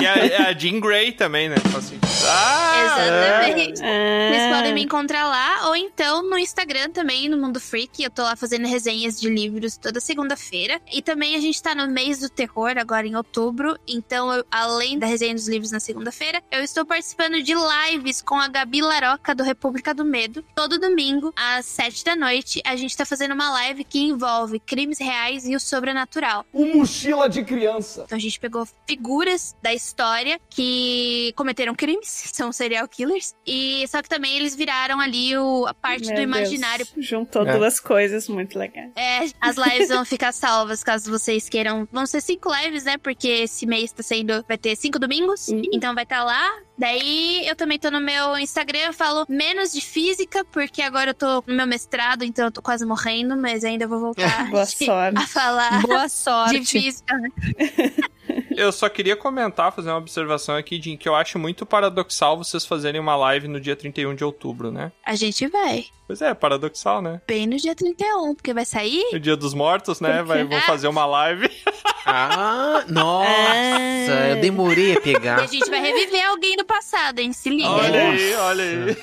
[0.00, 1.56] E a, a Jean Grey também, né?
[1.76, 1.98] Assim.
[2.26, 3.82] Ah, Exatamente.
[3.82, 4.30] Ah.
[4.30, 8.02] Vocês podem me encontrar lá, ou então no Instagram também, no Mundo Freak.
[8.02, 10.80] Eu tô lá fazendo resenhas de livros toda segunda-feira.
[10.92, 13.78] E também a gente tá no mês do terror, agora em outubro.
[13.86, 18.34] Então, eu- além da resenha dos livros na segunda-feira, eu estou participando de lives com
[18.36, 20.44] a Gabi Laroca do República do Medo.
[20.54, 24.98] Todo domingo, às sete da noite, a gente tá fazendo uma live que envolve crimes
[24.98, 26.44] reais e o sobrenatural.
[26.52, 28.02] Um mochila de criança.
[28.06, 34.02] Então a gente pegou figuras da história que cometeram crimes, são serial killers, e só
[34.02, 36.86] que também eles viraram ali o, a parte Meu do imaginário.
[36.94, 37.56] Deus, Juntou É.
[37.56, 38.90] duas coisas muito legais.
[38.96, 41.86] É, as lives vão ficar salvas caso vocês queiram.
[41.92, 42.98] Vão ser cinco lives, né?
[42.98, 44.44] Porque esse mês tá sendo.
[44.48, 45.48] Vai ter cinco domingos.
[45.72, 46.50] Então vai estar lá.
[46.78, 51.14] Daí eu também tô no meu Instagram, eu falo menos de física, porque agora eu
[51.14, 54.84] tô no meu mestrado, então eu tô quase morrendo, mas ainda vou voltar Boa de-
[54.84, 55.18] sorte.
[55.18, 56.60] a falar Boa sorte.
[56.60, 57.14] de física.
[57.16, 57.28] né?
[58.56, 62.64] Eu só queria comentar, fazer uma observação aqui, de que eu acho muito paradoxal vocês
[62.66, 64.90] fazerem uma live no dia 31 de outubro, né?
[65.04, 65.84] A gente vai.
[66.06, 67.20] Pois é, paradoxal, né?
[67.26, 69.04] Bem no dia 31, porque vai sair.
[69.12, 70.22] No dia dos mortos, né?
[70.22, 71.48] Vai, vão fazer uma live.
[72.08, 75.40] Ah, nossa, eu demorei a E pegar.
[75.40, 77.32] a gente vai reviver alguém do passado, hein?
[77.32, 77.68] Se liga.
[77.68, 78.96] Olha aí, olha aí.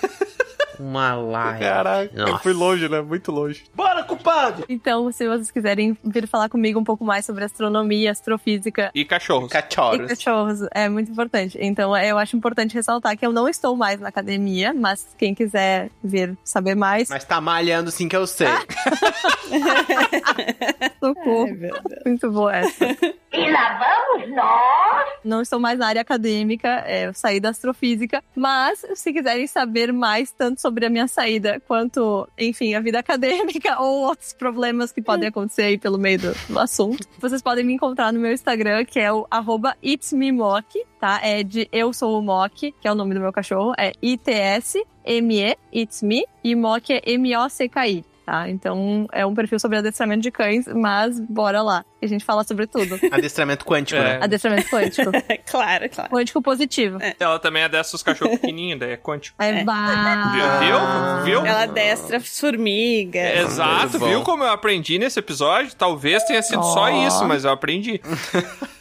[0.84, 1.60] Uma live.
[1.60, 3.02] Caraca, eu fui longe, né?
[3.02, 3.64] Muito longe.
[3.74, 4.66] Bora, culpado!
[4.68, 9.50] Então, se vocês quiserem vir falar comigo um pouco mais sobre astronomia, astrofísica E cachorros.
[9.50, 10.08] e Cachorros.
[10.08, 11.58] cachorros, é muito importante.
[11.62, 15.90] Então, eu acho importante ressaltar que eu não estou mais na academia, mas quem quiser
[16.04, 18.48] vir saber mais, Mas tá malhando sim que eu sei.
[21.00, 21.48] socorro.
[22.06, 22.86] muito boa essa.
[23.32, 25.06] E lá vamos nós.
[25.24, 29.92] Não estou mais na área acadêmica, é, eu saí da astrofísica, mas se quiserem saber
[29.94, 35.02] mais tanto sobre a minha saída quanto, enfim, a vida acadêmica ou outros problemas que
[35.02, 38.86] podem acontecer aí pelo meio do, do assunto, vocês podem me encontrar no meu Instagram,
[38.86, 41.20] que é o arroba itsmemok, tá?
[41.22, 45.58] É de Eu Sou o Mok, que é o nome do meu cachorro, é I-T-S-M-E,
[45.74, 48.13] It's Me, e Mok é M-O-C-K-I.
[48.26, 51.84] Tá, então é um perfil sobre adestramento de cães, mas bora lá.
[52.02, 52.98] A gente fala sobre tudo.
[53.12, 54.04] Adestramento quântico, É.
[54.18, 54.20] né?
[54.24, 55.12] Adestramento quântico.
[55.50, 56.10] claro, claro.
[56.10, 57.00] Quântico positivo.
[57.20, 59.36] Ela também é dessas cachorros pequenininhos, daí é quântico.
[59.42, 59.64] É, É.
[59.66, 60.32] bah.
[60.60, 61.24] Viu?
[61.42, 61.46] Viu?
[61.46, 63.20] Ela destra formiga.
[63.42, 64.08] Exato, Muito bom.
[64.08, 65.74] viu como eu aprendi nesse episódio?
[65.76, 67.08] Talvez tenha sido só Ó.
[67.08, 68.02] isso, mas eu aprendi.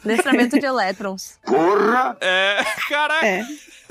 [0.05, 1.39] Adestramento de elétrons.
[1.45, 2.17] Porra!
[2.21, 3.27] É, caraca.
[3.27, 3.45] É.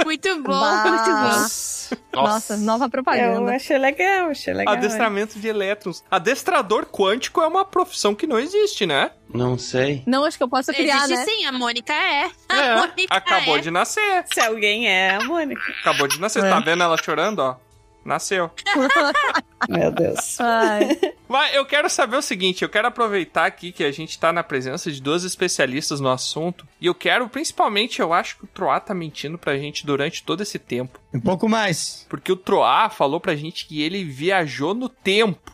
[0.04, 0.84] Muito bom, Bah.
[0.88, 1.12] muito bom.
[1.12, 1.72] Nossa.
[2.14, 3.52] Nossa, nova Eu propaganda.
[3.54, 4.74] achei legal, achei legal.
[4.76, 6.04] Adestramento de elétrons.
[6.10, 9.12] Adestrador quântico é uma profissão que não existe, né?
[9.34, 10.02] Não sei.
[10.08, 11.26] Não, acho que eu posso criar, Existe né?
[11.26, 12.32] sim, a Mônica é.
[12.48, 13.60] A É, Mônica acabou é.
[13.60, 14.24] de nascer.
[14.34, 15.62] Se alguém é a Mônica.
[15.82, 16.44] Acabou de nascer.
[16.46, 16.50] É.
[16.50, 17.56] Tá vendo ela chorando, ó?
[18.04, 18.50] Nasceu.
[19.70, 20.40] Meu Deus.
[20.40, 20.98] Ai,
[21.28, 24.44] Mas eu quero saber o seguinte, eu quero aproveitar aqui que a gente tá na
[24.44, 28.80] presença de duas especialistas no assunto, e eu quero, principalmente, eu acho que o Troá
[28.80, 31.00] tá mentindo pra gente durante todo esse tempo.
[31.14, 32.06] Um pouco mais.
[32.10, 35.52] Porque o Troá falou pra gente que ele viajou no tempo.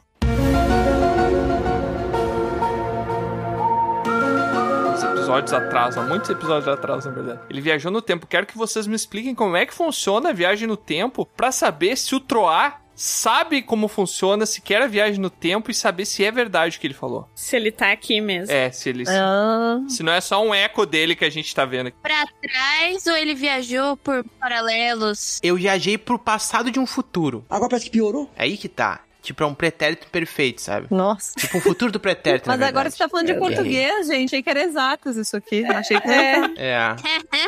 [5.27, 7.39] Episódios atrás, há muitos episódios atrás, na verdade.
[7.49, 8.25] Ele viajou no tempo.
[8.25, 11.97] Quero que vocês me expliquem como é que funciona a viagem no tempo pra saber
[11.97, 16.23] se o Troá sabe como funciona, se quer a viagem no tempo e saber se
[16.25, 17.29] é verdade o que ele falou.
[17.35, 18.51] Se ele tá aqui mesmo.
[18.51, 19.03] É, se ele.
[19.07, 21.97] ah, Se não é só um eco dele que a gente tá vendo aqui.
[22.01, 25.39] Pra trás ou ele viajou por paralelos?
[25.43, 27.45] Eu viajei pro passado de um futuro.
[27.49, 28.31] Agora parece que piorou.
[28.35, 29.01] É aí que tá.
[29.27, 30.87] Tipo, é um pretérito perfeito, sabe?
[30.89, 31.33] nossa.
[31.37, 34.27] Tipo, um futuro do pretérito, Mas na agora você tá falando de português, gente.
[34.29, 35.65] Achei que era exatos isso aqui.
[35.65, 36.55] Achei que É.
[36.57, 36.95] É.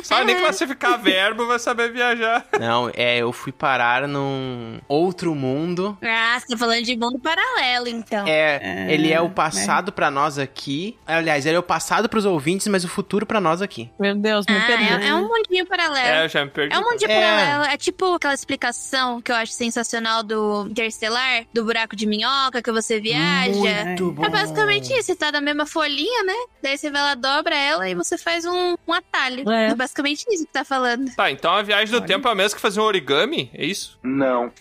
[0.04, 2.46] Sabe nem classificar verbo, vai saber viajar.
[2.60, 5.98] Não, é, eu fui parar num outro mundo.
[6.04, 8.26] Ah, você tá falando de mundo paralelo, então.
[8.28, 10.98] É, ele é o passado pra nós aqui.
[11.08, 13.90] Aliás, ele é o passado pros ouvintes, mas o futuro pra nós aqui.
[14.00, 14.84] Meu Deus, me Ah, perdi.
[14.84, 16.08] é, é um mundinho paralelo.
[16.08, 16.76] É, eu já me perdi.
[16.76, 17.16] É um mundinho É.
[17.22, 17.64] paralelo.
[17.74, 22.72] É tipo aquela explicação que eu acho sensacional do Interstellar, do buraco de minhoca que
[22.72, 23.86] você viaja.
[23.86, 24.26] Muito bom.
[24.26, 26.34] É basicamente isso, você tá na mesma folhinha, né?
[26.64, 29.48] Daí você vai lá, dobra ela e você faz um, um atalho.
[29.50, 29.70] É.
[29.70, 31.14] É basicamente isso que tá falando.
[31.16, 33.52] Tá, então a viagem do tempo é a mesma que fazer um origami?
[33.54, 34.00] É isso?
[34.02, 34.52] Não.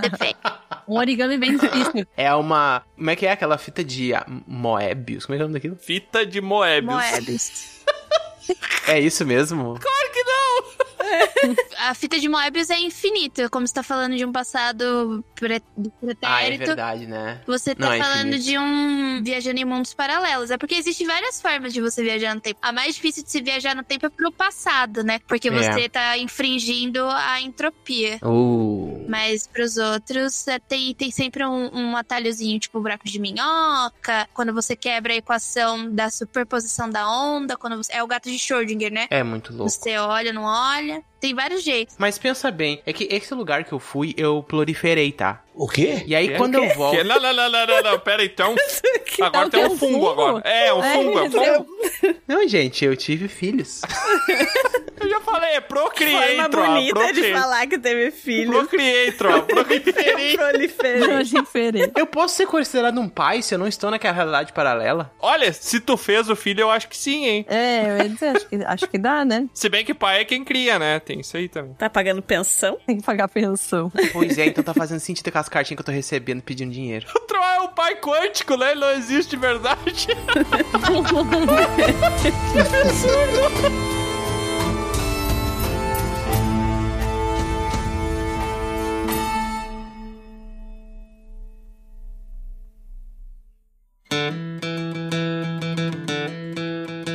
[0.00, 0.36] Depende.
[0.88, 2.04] Um origami bem difícil.
[2.16, 2.82] É uma.
[2.96, 4.10] Como é que é aquela fita de
[4.44, 5.24] Moebius?
[5.24, 5.76] Como é que é o nome daquilo?
[5.76, 6.92] Fita de Moebius.
[6.92, 7.80] Moebius.
[8.88, 9.78] É isso mesmo?
[9.80, 10.09] Claro!
[11.78, 15.60] A fita de Moebius é infinita, como você tá falando de um passado pre
[16.00, 16.18] pretérito.
[16.22, 17.40] Ah, é verdade, né?
[17.46, 18.44] Você tá Não, é falando infinito.
[18.44, 20.50] de um viajando em mundos paralelos.
[20.50, 22.58] É porque existem várias formas de você viajar no tempo.
[22.62, 25.18] A mais difícil de se viajar no tempo é pro passado, né?
[25.26, 25.50] Porque É.
[25.50, 28.18] você tá infringindo a entropia.
[28.22, 29.04] Uh.
[29.08, 34.28] Mas pros outros, é, tem, tem sempre um, um atalhozinho, tipo buraco de minhoca.
[34.34, 37.56] Quando você quebra a equação da superposição da onda.
[37.56, 39.06] Quando você, é o gato de Schrödinger, né?
[39.10, 39.70] É muito louco.
[39.70, 41.02] Você olha, não olha.
[41.20, 41.96] Tem vários jeitos.
[41.98, 45.44] Mas pensa bem, é que esse lugar que eu fui, eu proliferei, tá?
[45.54, 46.02] O quê?
[46.06, 46.34] E aí Quê?
[46.36, 46.96] quando eu volto.
[46.96, 48.54] Que- Não, não, não, não, não, não, pera então.
[49.20, 50.08] Agora Não, tem um fungo, fungo.
[50.10, 50.48] agora.
[50.48, 51.66] É, um É, fungo, é um fungo.
[52.26, 53.82] Não, gente, eu tive filhos.
[55.00, 58.52] Eu já falei, é procreate, Forma Troa, bonita de falar que teve filho.
[58.52, 60.36] Procreate, Troa, procreate.
[60.36, 61.00] Proliferei.
[61.06, 61.92] Proliferei.
[61.96, 65.10] Eu posso ser considerado um pai se eu não estou naquela realidade paralela?
[65.18, 67.46] Olha, se tu fez o filho, eu acho que sim, hein?
[67.48, 69.46] É, eu ia dizer, acho que, acho que dá, né?
[69.54, 71.00] Se bem que pai é quem cria, né?
[71.00, 71.72] Tem isso aí também.
[71.78, 72.76] Tá pagando pensão?
[72.86, 73.90] Tem que pagar pensão.
[74.12, 77.06] Pois é, então tá fazendo sentido com as cartinhas que eu tô recebendo pedindo dinheiro.
[77.14, 78.72] O Troll é o pai quântico, né?
[78.72, 80.06] Ele não existe de verdade.
[80.06, 80.12] que
[82.58, 84.00] absurdo!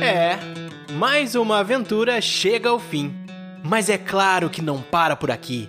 [0.02, 0.38] É,
[0.92, 3.14] mais uma aventura chega ao fim.
[3.62, 5.68] Mas é claro que não para por aqui.